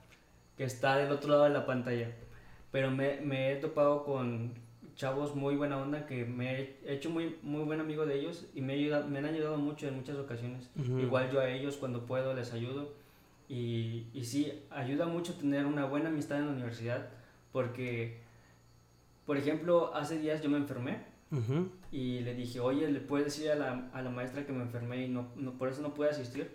que 0.56 0.64
está 0.64 0.96
del 0.96 1.12
otro 1.12 1.32
lado 1.32 1.44
de 1.44 1.50
la 1.50 1.66
pantalla, 1.66 2.10
pero 2.72 2.92
me, 2.92 3.20
me 3.20 3.52
he 3.52 3.58
topado 3.58 4.06
con 4.06 4.54
chavos 4.96 5.36
muy 5.36 5.58
buena 5.58 5.78
onda 5.78 6.06
que 6.06 6.24
me 6.24 6.62
he 6.62 6.94
hecho 6.94 7.10
muy, 7.10 7.36
muy 7.44 7.66
buen 7.66 7.82
amigo 7.82 8.06
de 8.06 8.22
ellos 8.22 8.46
y 8.56 8.62
me, 8.62 8.72
ayuda, 8.72 9.02
me 9.02 9.20
han 9.20 9.26
ayudado 9.26 9.58
mucho 9.58 9.86
en 9.86 9.98
muchas 9.98 10.16
ocasiones. 10.16 10.70
Igual 10.78 11.30
yo 11.30 11.42
a 11.42 11.50
ellos 11.50 11.76
cuando 11.76 12.06
puedo 12.06 12.34
les 12.34 12.54
ayudo. 12.54 12.94
Y, 13.50 14.08
y 14.14 14.24
sí, 14.24 14.64
ayuda 14.70 15.08
mucho 15.08 15.34
tener 15.34 15.66
una 15.66 15.84
buena 15.84 16.08
amistad 16.08 16.40
en 16.40 16.46
la 16.46 16.52
universidad 16.54 17.10
porque, 17.52 18.22
por 19.26 19.36
ejemplo, 19.36 19.94
hace 19.94 20.20
días 20.20 20.42
yo 20.42 20.50
me 20.50 20.58
enfermé 20.58 21.13
y 21.92 22.20
le 22.20 22.36
dije, 22.36 22.60
oye, 22.60 22.90
¿le 22.90 23.00
puedes 23.00 23.26
decir 23.26 23.52
a 23.52 23.56
la, 23.56 23.90
a 23.94 24.02
la 24.02 24.10
maestra 24.10 24.46
que 24.46 24.52
me 24.52 24.64
enfermé 24.64 25.06
y 25.06 25.08
no, 25.10 25.30
no, 25.36 25.58
por 25.58 25.70
eso 25.70 25.82
no 25.82 25.94
pude 25.94 26.10
asistir 26.10 26.52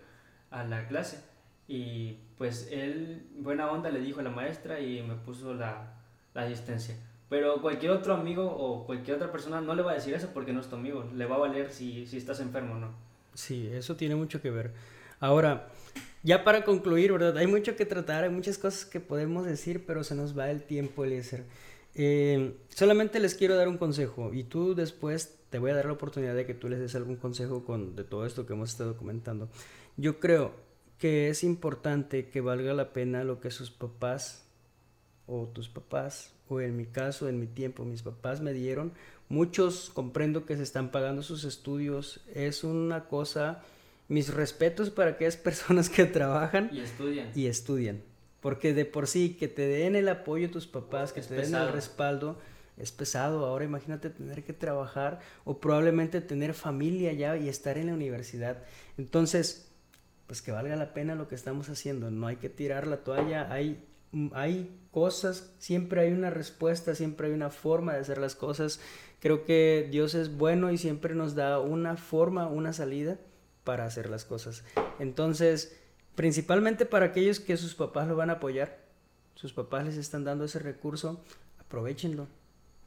a 0.51 0.65
la 0.65 0.87
clase? 0.87 1.21
Y 1.67 2.19
pues 2.37 2.69
él, 2.71 3.27
buena 3.39 3.71
onda, 3.71 3.91
le 3.91 4.01
dijo 4.01 4.21
a 4.21 4.23
la 4.23 4.31
maestra 4.31 4.81
y 4.81 5.03
me 5.03 5.15
puso 5.15 5.55
la, 5.55 5.95
la 6.35 6.43
asistencia. 6.43 6.97
Pero 7.29 7.61
cualquier 7.61 7.93
otro 7.93 8.15
amigo 8.15 8.47
o 8.47 8.87
cualquier 8.87 9.17
otra 9.17 9.31
persona 9.31 9.61
no 9.61 9.75
le 9.75 9.83
va 9.83 9.93
a 9.93 9.95
decir 9.95 10.15
eso 10.15 10.31
porque 10.33 10.53
no 10.53 10.61
es 10.61 10.69
tu 10.69 10.77
amigo. 10.77 11.05
Le 11.15 11.27
va 11.27 11.37
a 11.37 11.41
valer 11.41 11.71
si, 11.71 12.07
si 12.07 12.17
estás 12.17 12.41
enfermo 12.41 12.75
o 12.75 12.79
no. 12.79 12.95
Sí, 13.35 13.69
eso 13.73 13.97
tiene 13.97 14.17
mucho 14.17 14.41
que 14.41 14.51
ver. 14.51 14.73
Ahora, 15.21 15.69
ya 16.23 16.43
para 16.43 16.65
concluir, 16.65 17.13
¿verdad? 17.13 17.37
Hay 17.37 17.47
mucho 17.47 17.77
que 17.77 17.85
tratar, 17.85 18.25
hay 18.25 18.31
muchas 18.31 18.57
cosas 18.57 18.85
que 18.87 19.01
podemos 19.01 19.45
decir, 19.45 19.85
pero 19.87 20.05
se 20.05 20.15
nos 20.15 20.37
va 20.39 20.51
el 20.51 20.63
tiempo, 20.63 21.05
Eliezer. 21.05 21.45
Eh, 22.01 22.55
solamente 22.69 23.19
les 23.19 23.35
quiero 23.35 23.57
dar 23.57 23.67
un 23.67 23.77
consejo 23.77 24.33
y 24.33 24.45
tú 24.45 24.77
después 24.77 25.37
te 25.51 25.59
voy 25.59 25.73
a 25.73 25.75
dar 25.75 25.87
la 25.87 25.93
oportunidad 25.93 26.37
de 26.37 26.47
que 26.47 26.55
tú 26.55 26.69
les 26.69 26.79
des 26.79 26.95
algún 26.95 27.17
consejo 27.17 27.65
con, 27.65 27.97
de 27.97 28.05
todo 28.05 28.25
esto 28.25 28.47
que 28.47 28.53
hemos 28.53 28.71
estado 28.71 28.97
comentando. 28.97 29.49
Yo 29.97 30.21
creo 30.21 30.53
que 30.99 31.29
es 31.29 31.43
importante 31.43 32.29
que 32.29 32.41
valga 32.41 32.73
la 32.73 32.93
pena 32.93 33.25
lo 33.25 33.41
que 33.41 33.51
sus 33.51 33.73
papás 33.73 34.47
o 35.27 35.49
tus 35.49 35.69
papás 35.69 36.33
o 36.49 36.61
en 36.61 36.77
mi 36.77 36.87
caso, 36.87 37.29
en 37.29 37.41
mi 37.41 37.49
tiempo, 37.49 37.85
mis 37.85 38.03
papás 38.03 38.41
me 38.41 38.53
dieron. 38.53 38.93
Muchos 39.29 39.91
comprendo 39.93 40.47
que 40.47 40.57
se 40.57 40.63
están 40.63 40.93
pagando 40.93 41.23
sus 41.23 41.43
estudios. 41.43 42.21
Es 42.33 42.63
una 42.63 43.07
cosa, 43.07 43.65
mis 44.07 44.33
respetos 44.33 44.91
para 44.91 45.11
aquellas 45.11 45.37
personas 45.49 45.91
que 45.91 46.05
trabajan 46.05 46.71
y 46.73 46.79
estudian. 46.79 47.31
Y 47.35 47.47
estudian. 47.47 48.03
Porque 48.41 48.73
de 48.73 48.85
por 48.85 49.07
sí, 49.07 49.35
que 49.35 49.49
te 49.49 49.67
den 49.67 49.97
el 49.97 50.09
apoyo 50.09 50.51
tus 50.51 50.67
papás, 50.67 51.13
que 51.13 51.21
te 51.21 51.35
den 51.35 51.55
el 51.55 51.73
respaldo, 51.73 52.39
es 52.77 52.93
pesado. 52.93 53.47
Ahora 53.47 53.65
imagínate 53.65 54.11
tener 54.11 54.45
que 54.45 54.53
trabajar 54.53 55.21
o 55.45 55.59
probablemente 55.59 56.21
tener 56.21 56.55
familia 56.55 57.13
ya 57.13 57.37
y 57.37 57.49
estar 57.49 57.79
en 57.79 57.89
la 57.89 57.95
universidad. 57.95 58.63
Entonces, 58.97 59.69
pues 60.27 60.43
que 60.43 60.53
valga 60.53 60.77
la 60.77 60.95
pena 60.95 61.15
lo 61.15 61.27
que 61.27 61.35
estamos 61.35 61.69
haciendo. 61.69 62.11
No 62.11 62.27
hay 62.27 62.37
que 62.37 62.49
tirar 62.49 62.87
la 62.87 62.99
toalla. 62.99 63.53
Hay 63.53 63.85
hay 64.33 64.75
cosas, 64.91 65.53
siempre 65.59 66.01
hay 66.01 66.13
una 66.13 66.31
respuesta, 66.31 66.95
siempre 66.95 67.29
hay 67.29 67.35
una 67.35 67.51
forma 67.51 67.95
de 67.95 68.01
hacer 68.01 68.19
las 68.19 68.35
cosas. 68.35 68.81
Creo 69.21 69.45
que 69.45 69.89
Dios 69.91 70.15
es 70.15 70.37
bueno 70.37 70.71
y 70.71 70.79
siempre 70.79 71.15
nos 71.15 71.35
da 71.35 71.61
una 71.61 71.97
forma, 71.97 72.49
una 72.49 72.73
salida 72.73 73.19
para 73.65 73.85
hacer 73.85 74.09
las 74.09 74.25
cosas. 74.25 74.65
Entonces, 74.99 75.77
principalmente 76.19 76.85
para 76.85 77.07
aquellos 77.07 77.39
que 77.39 77.57
sus 77.57 77.77
papás 77.77 78.09
lo 78.09 78.17
van 78.17 78.29
a 78.29 78.35
apoyar, 78.35 78.77
sus 79.37 79.53
papás 79.53 79.85
les 79.85 79.97
están 79.97 80.25
dando 80.25 80.47
ese 80.47 80.59
recurso, 80.59 81.23
aprovechenlo, 81.61 82.27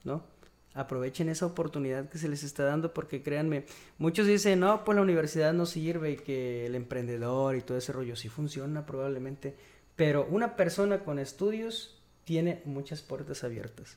¿no? 0.03 0.25
Aprovechen 0.73 1.29
esa 1.29 1.45
oportunidad 1.45 2.09
que 2.09 2.17
se 2.17 2.27
les 2.27 2.43
está 2.43 2.65
dando 2.65 2.93
porque 2.93 3.23
créanme, 3.23 3.63
muchos 3.97 4.27
dicen, 4.27 4.59
no, 4.59 4.83
pues 4.83 4.97
la 4.97 5.01
universidad 5.01 5.53
no 5.53 5.65
sirve 5.65 6.11
y 6.11 6.17
que 6.17 6.65
el 6.65 6.75
emprendedor 6.75 7.55
y 7.55 7.61
todo 7.61 7.77
ese 7.77 7.93
rollo 7.93 8.17
sí 8.17 8.27
funciona 8.27 8.85
probablemente, 8.85 9.55
pero 9.95 10.27
una 10.29 10.57
persona 10.57 11.05
con 11.05 11.17
estudios 11.17 12.01
tiene 12.25 12.61
muchas 12.65 13.01
puertas 13.01 13.45
abiertas. 13.45 13.95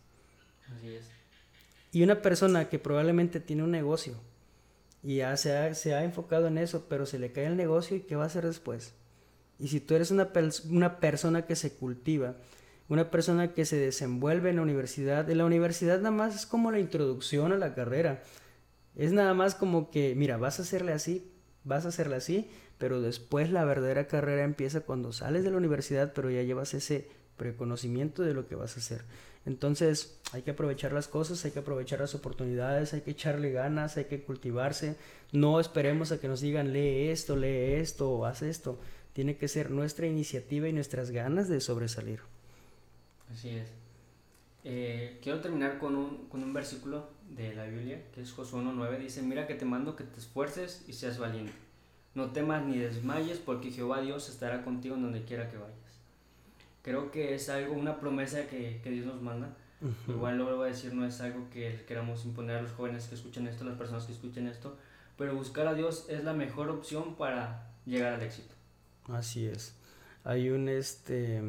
Así 0.77 0.95
es. 0.95 1.11
Y 1.91 2.05
una 2.05 2.23
persona 2.23 2.69
que 2.69 2.79
probablemente 2.79 3.41
tiene 3.41 3.65
un 3.65 3.73
negocio 3.73 4.15
y 5.03 5.17
ya 5.17 5.37
se 5.37 5.57
ha, 5.57 5.75
se 5.75 5.93
ha 5.93 6.05
enfocado 6.05 6.47
en 6.47 6.57
eso, 6.57 6.87
pero 6.89 7.05
se 7.05 7.19
le 7.19 7.33
cae 7.33 7.47
el 7.47 7.57
negocio 7.57 7.97
y 7.97 8.03
qué 8.03 8.15
va 8.15 8.23
a 8.23 8.27
hacer 8.27 8.47
después. 8.47 8.95
Y 9.59 9.69
si 9.69 9.81
tú 9.81 9.95
eres 9.95 10.11
una, 10.11 10.31
una 10.71 10.99
persona 11.01 11.47
que 11.47 11.57
se 11.57 11.75
cultiva, 11.75 12.37
una 12.89 13.11
persona 13.11 13.53
que 13.53 13.65
se 13.65 13.77
desenvuelve 13.77 14.51
en 14.51 14.57
la 14.57 14.63
universidad, 14.63 15.29
en 15.31 15.39
la 15.39 15.45
universidad 15.45 15.99
nada 15.99 16.11
más 16.11 16.35
es 16.35 16.47
como 16.47 16.71
la 16.71 16.81
introducción 16.81 17.53
a 17.53 17.59
la 17.59 17.75
carrera. 17.75 18.23
Es 18.97 19.13
nada 19.13 19.35
más 19.35 19.55
como 19.55 19.91
que, 19.91 20.15
mira, 20.15 20.37
vas 20.37 20.59
a 20.59 20.63
hacerle 20.63 20.93
así, 20.93 21.31
vas 21.65 21.85
a 21.87 21.89
hacerle 21.89 22.17
así, 22.17 22.51
pero 22.79 23.01
después 23.01 23.51
la 23.51 23.65
verdadera 23.65 24.07
carrera 24.07 24.45
empieza 24.45 24.81
cuando 24.81 25.13
sales 25.13 25.45
de 25.45 25.51
la 25.51 25.57
universidad, 25.57 26.13
pero 26.13 26.31
ya 26.31 26.43
llevas 26.43 26.75
ese 26.75 27.09
preconocimiento 27.37 28.23
de 28.23 28.35
lo 28.35 28.47
que 28.47 28.55
vas 28.55 28.77
a 28.77 28.81
hacer. 28.81 29.03
Entonces 29.47 30.21
hay 30.33 30.43
que 30.43 30.53
aprovechar 30.53 30.93
las 30.93 31.09
cosas, 31.09 31.45
hay 31.45 31.51
que 31.51 31.59
aprovechar 31.59 32.01
las 32.01 32.15
oportunidades, 32.15 32.95
hay 32.95 33.03
que 33.03 33.11
echarle 33.11 33.53
ganas, 33.53 33.97
hay 33.97 34.07
que 34.07 34.23
cultivarse. 34.23 34.97
No 35.33 35.61
esperemos 35.61 36.13
a 36.13 36.19
que 36.19 36.29
nos 36.29 36.41
digan 36.41 36.73
lee 36.73 37.09
esto, 37.09 37.37
lee 37.37 37.75
esto 37.75 38.25
haz 38.25 38.43
esto. 38.43 38.79
Tiene 39.15 39.37
que 39.37 39.49
ser 39.49 39.71
nuestra 39.71 40.07
iniciativa 40.07 40.69
y 40.69 40.73
nuestras 40.73 41.11
ganas 41.11 41.49
de 41.49 41.61
sobresalir. 41.61 42.21
Así 43.33 43.49
es. 43.49 43.69
Eh, 44.65 45.19
quiero 45.23 45.41
terminar 45.41 45.79
con 45.79 45.97
un, 45.97 46.29
con 46.29 46.43
un 46.43 46.53
versículo 46.53 47.09
de 47.31 47.55
la 47.55 47.65
Biblia, 47.65 48.03
que 48.15 48.21
es 48.21 48.33
Josué 48.33 48.61
1.9. 48.61 48.99
Dice, 48.99 49.23
mira 49.23 49.47
que 49.47 49.55
te 49.55 49.65
mando 49.65 49.97
que 49.97 50.05
te 50.05 50.21
esfuerces 50.21 50.85
y 50.87 50.93
seas 50.93 51.19
valiente 51.19 51.65
no 52.15 52.31
temas 52.31 52.65
ni 52.65 52.79
desmayes, 52.79 53.39
porque 53.39 53.71
Jehová 53.71 54.01
Dios 54.01 54.29
estará 54.29 54.63
contigo 54.63 54.95
en 54.95 55.03
donde 55.03 55.25
quiera 55.25 55.51
que 55.51 55.57
vayas. 55.57 55.75
Creo 56.83 57.11
que 57.11 57.35
es 57.35 57.49
algo, 57.49 57.75
una 57.75 57.99
promesa 57.99 58.47
que, 58.47 58.81
que 58.83 58.91
Dios 58.91 59.07
nos 59.07 59.21
manda. 59.21 59.57
Igual 60.09 60.39
lo 60.39 60.57
voy 60.57 60.69
a 60.69 60.71
decir, 60.71 60.95
no 60.95 61.05
es 61.05 61.21
algo 61.21 61.51
que 61.51 61.85
queramos 61.87 62.25
imponer 62.25 62.57
a 62.57 62.63
los 62.63 62.73
jóvenes 62.73 63.07
que 63.07 63.17
escuchen 63.17 63.47
esto, 63.47 63.65
a 63.65 63.67
las 63.67 63.77
personas 63.77 64.05
que 64.05 64.13
escuchen 64.13 64.47
esto, 64.47 64.79
pero 65.19 65.35
buscar 65.35 65.67
a 65.67 65.75
Dios 65.75 66.07
es 66.09 66.25
la 66.25 66.33
mejor 66.33 66.71
opción 66.71 67.17
para 67.17 67.71
llegar 67.85 68.15
al 68.15 68.23
éxito. 68.23 68.55
Así 69.09 69.47
es. 69.47 69.75
Hay 70.25 70.49
un 70.51 70.69
este 70.69 71.43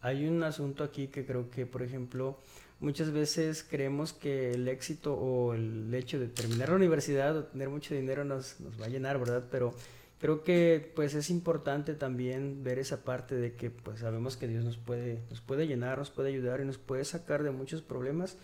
hay 0.00 0.26
un 0.26 0.42
asunto 0.42 0.84
aquí 0.84 1.08
que 1.08 1.26
creo 1.26 1.50
que, 1.50 1.66
por 1.66 1.82
ejemplo, 1.82 2.38
muchas 2.80 3.10
veces 3.10 3.64
creemos 3.68 4.12
que 4.12 4.52
el 4.52 4.68
éxito 4.68 5.14
o 5.14 5.54
el 5.54 5.92
hecho 5.94 6.18
de 6.18 6.28
terminar 6.28 6.68
la 6.68 6.76
universidad 6.76 7.36
o 7.36 7.44
tener 7.44 7.68
mucho 7.68 7.94
dinero 7.94 8.24
nos, 8.24 8.60
nos 8.60 8.80
va 8.80 8.86
a 8.86 8.88
llenar, 8.88 9.18
¿verdad? 9.18 9.44
Pero 9.50 9.74
creo 10.20 10.42
que 10.42 10.92
pues 10.94 11.14
es 11.14 11.30
importante 11.30 11.94
también 11.94 12.62
ver 12.62 12.78
esa 12.78 13.04
parte 13.04 13.34
de 13.34 13.54
que 13.54 13.70
pues 13.70 14.00
sabemos 14.00 14.36
que 14.36 14.48
Dios 14.48 14.64
nos 14.64 14.76
puede, 14.76 15.22
nos 15.30 15.40
puede 15.40 15.66
llenar, 15.66 15.98
nos 15.98 16.10
puede 16.10 16.28
ayudar 16.28 16.60
y 16.60 16.64
nos 16.64 16.78
puede 16.78 17.04
sacar 17.04 17.42
de 17.42 17.50
muchos 17.50 17.82
problemas. 17.82 18.36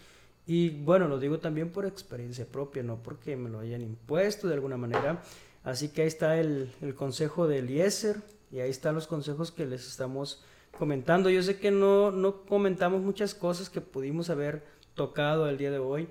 Y 0.46 0.70
bueno, 0.70 1.06
lo 1.06 1.20
digo 1.20 1.38
también 1.38 1.70
por 1.70 1.86
experiencia 1.86 2.46
propia, 2.46 2.82
no 2.82 3.02
porque 3.02 3.36
me 3.36 3.48
lo 3.48 3.60
hayan 3.60 3.82
impuesto 3.82 4.48
de 4.48 4.54
alguna 4.54 4.76
manera. 4.76 5.22
Así 5.62 5.90
que 5.90 6.02
ahí 6.02 6.08
está 6.08 6.40
el, 6.40 6.72
el 6.80 6.94
consejo 6.96 7.46
de 7.46 7.58
Eliezer 7.58 8.16
y 8.52 8.60
ahí 8.60 8.70
están 8.70 8.94
los 8.94 9.06
consejos 9.06 9.50
que 9.50 9.66
les 9.66 9.88
estamos 9.88 10.44
comentando. 10.78 11.30
Yo 11.30 11.42
sé 11.42 11.58
que 11.58 11.70
no, 11.70 12.10
no 12.10 12.42
comentamos 12.42 13.00
muchas 13.00 13.34
cosas 13.34 13.70
que 13.70 13.80
pudimos 13.80 14.28
haber 14.28 14.62
tocado 14.94 15.48
el 15.48 15.56
día 15.56 15.70
de 15.70 15.78
hoy, 15.78 16.06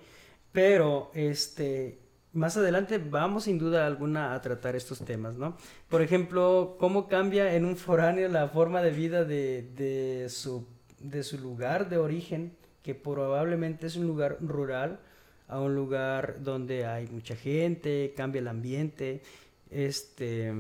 pero 0.52 1.12
este, 1.14 2.00
más 2.34 2.58
adelante 2.58 2.98
vamos 2.98 3.44
sin 3.44 3.60
duda 3.60 3.86
alguna 3.86 4.34
a 4.34 4.42
tratar 4.42 4.76
estos 4.76 5.00
temas, 5.06 5.36
¿no? 5.38 5.56
Por 5.88 6.02
ejemplo, 6.02 6.78
cómo 6.80 7.08
cambia 7.08 7.56
en 7.56 7.64
un 7.64 7.78
foráneo 7.78 8.28
la 8.28 8.48
forma 8.50 8.82
de 8.82 8.90
vida 8.90 9.24
de, 9.24 9.70
de, 9.76 10.28
su, 10.30 10.68
de 11.00 11.22
su 11.22 11.38
lugar 11.38 11.90
de 11.90 11.98
origen, 11.98 12.58
que 12.82 12.96
probablemente 12.96 13.86
es 13.86 13.96
un 13.96 14.08
lugar 14.08 14.38
rural, 14.42 15.00
a 15.48 15.60
un 15.60 15.76
lugar 15.76 16.42
donde 16.42 16.88
hay 16.88 17.06
mucha 17.08 17.36
gente, 17.36 18.14
cambia 18.16 18.40
el 18.40 18.48
ambiente, 18.48 19.22
este 19.70 20.54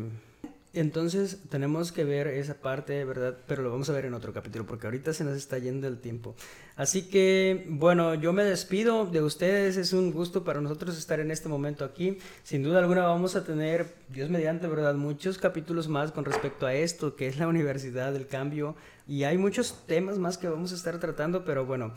entonces 0.74 1.40
tenemos 1.50 1.92
que 1.92 2.06
ver 2.06 2.28
esa 2.28 2.62
parte, 2.62 3.04
¿verdad? 3.04 3.38
Pero 3.46 3.62
lo 3.62 3.72
vamos 3.72 3.90
a 3.90 3.94
ver 3.94 4.06
en 4.06 4.14
otro 4.14 4.32
capítulo 4.32 4.66
porque 4.66 4.88
ahorita 4.88 5.14
se 5.14 5.26
nos 5.26 5.36
está 5.36 5.58
yendo 5.58 5.86
el 5.86 6.00
tiempo. 6.00 6.34
Así 6.78 7.10
que, 7.10 7.66
bueno, 7.68 8.16
yo 8.16 8.32
me 8.32 8.46
despido 8.46 9.06
de 9.06 9.22
ustedes. 9.22 9.76
Es 9.76 9.92
un 9.92 10.14
gusto 10.14 10.46
para 10.46 10.62
nosotros 10.62 10.98
estar 10.98 11.20
en 11.20 11.30
este 11.30 11.50
momento 11.50 11.84
aquí. 11.84 12.20
Sin 12.44 12.64
duda 12.64 12.80
alguna 12.80 13.04
vamos 13.04 13.36
a 13.36 13.44
tener, 13.44 13.96
Dios 14.08 14.30
mediante, 14.30 14.68
¿verdad? 14.68 14.96
Muchos 14.96 15.38
capítulos 15.38 15.90
más 15.90 16.14
con 16.14 16.24
respecto 16.24 16.66
a 16.66 16.74
esto, 16.74 17.18
que 17.18 17.28
es 17.28 17.38
la 17.38 17.50
Universidad 17.50 18.14
del 18.14 18.28
Cambio. 18.28 18.76
Y 19.06 19.26
hay 19.26 19.38
muchos 19.38 19.86
temas 19.88 20.20
más 20.20 20.38
que 20.38 20.48
vamos 20.48 20.72
a 20.72 20.76
estar 20.76 21.00
tratando, 21.00 21.44
pero 21.44 21.66
bueno, 21.66 21.94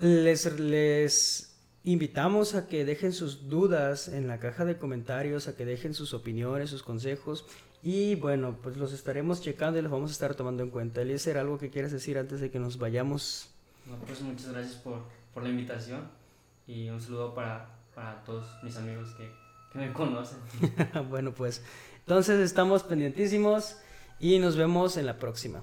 les... 0.00 0.58
les 0.58 1.50
invitamos 1.86 2.54
a 2.54 2.66
que 2.66 2.86
dejen 2.86 3.12
sus 3.12 3.50
dudas 3.50 4.08
en 4.08 4.26
la 4.26 4.40
caja 4.40 4.64
de 4.64 4.78
comentarios, 4.78 5.48
a 5.48 5.54
que 5.54 5.66
dejen 5.66 5.92
sus 5.92 6.14
opiniones, 6.14 6.70
sus 6.70 6.82
consejos 6.82 7.44
y 7.84 8.14
bueno, 8.14 8.56
pues 8.62 8.78
los 8.78 8.94
estaremos 8.94 9.42
checando 9.42 9.78
y 9.78 9.82
los 9.82 9.92
vamos 9.92 10.10
a 10.10 10.14
estar 10.14 10.34
tomando 10.34 10.62
en 10.62 10.70
cuenta. 10.70 11.02
Eliezer, 11.02 11.36
¿algo 11.36 11.58
que 11.58 11.68
quieras 11.68 11.92
decir 11.92 12.16
antes 12.16 12.40
de 12.40 12.50
que 12.50 12.58
nos 12.58 12.78
vayamos? 12.78 13.50
No, 13.84 13.96
pues 14.06 14.22
muchas 14.22 14.52
gracias 14.52 14.76
por, 14.76 15.02
por 15.34 15.42
la 15.42 15.50
invitación 15.50 16.08
y 16.66 16.88
un 16.88 16.98
saludo 16.98 17.34
para, 17.34 17.68
para 17.94 18.24
todos 18.24 18.46
mis 18.62 18.74
amigos 18.78 19.10
que, 19.16 19.30
que 19.70 19.78
me 19.78 19.92
conocen. 19.92 20.38
bueno, 21.10 21.34
pues 21.34 21.62
entonces 21.98 22.40
estamos 22.40 22.82
pendientísimos 22.82 23.76
y 24.18 24.38
nos 24.38 24.56
vemos 24.56 24.96
en 24.96 25.04
la 25.04 25.18
próxima. 25.18 25.62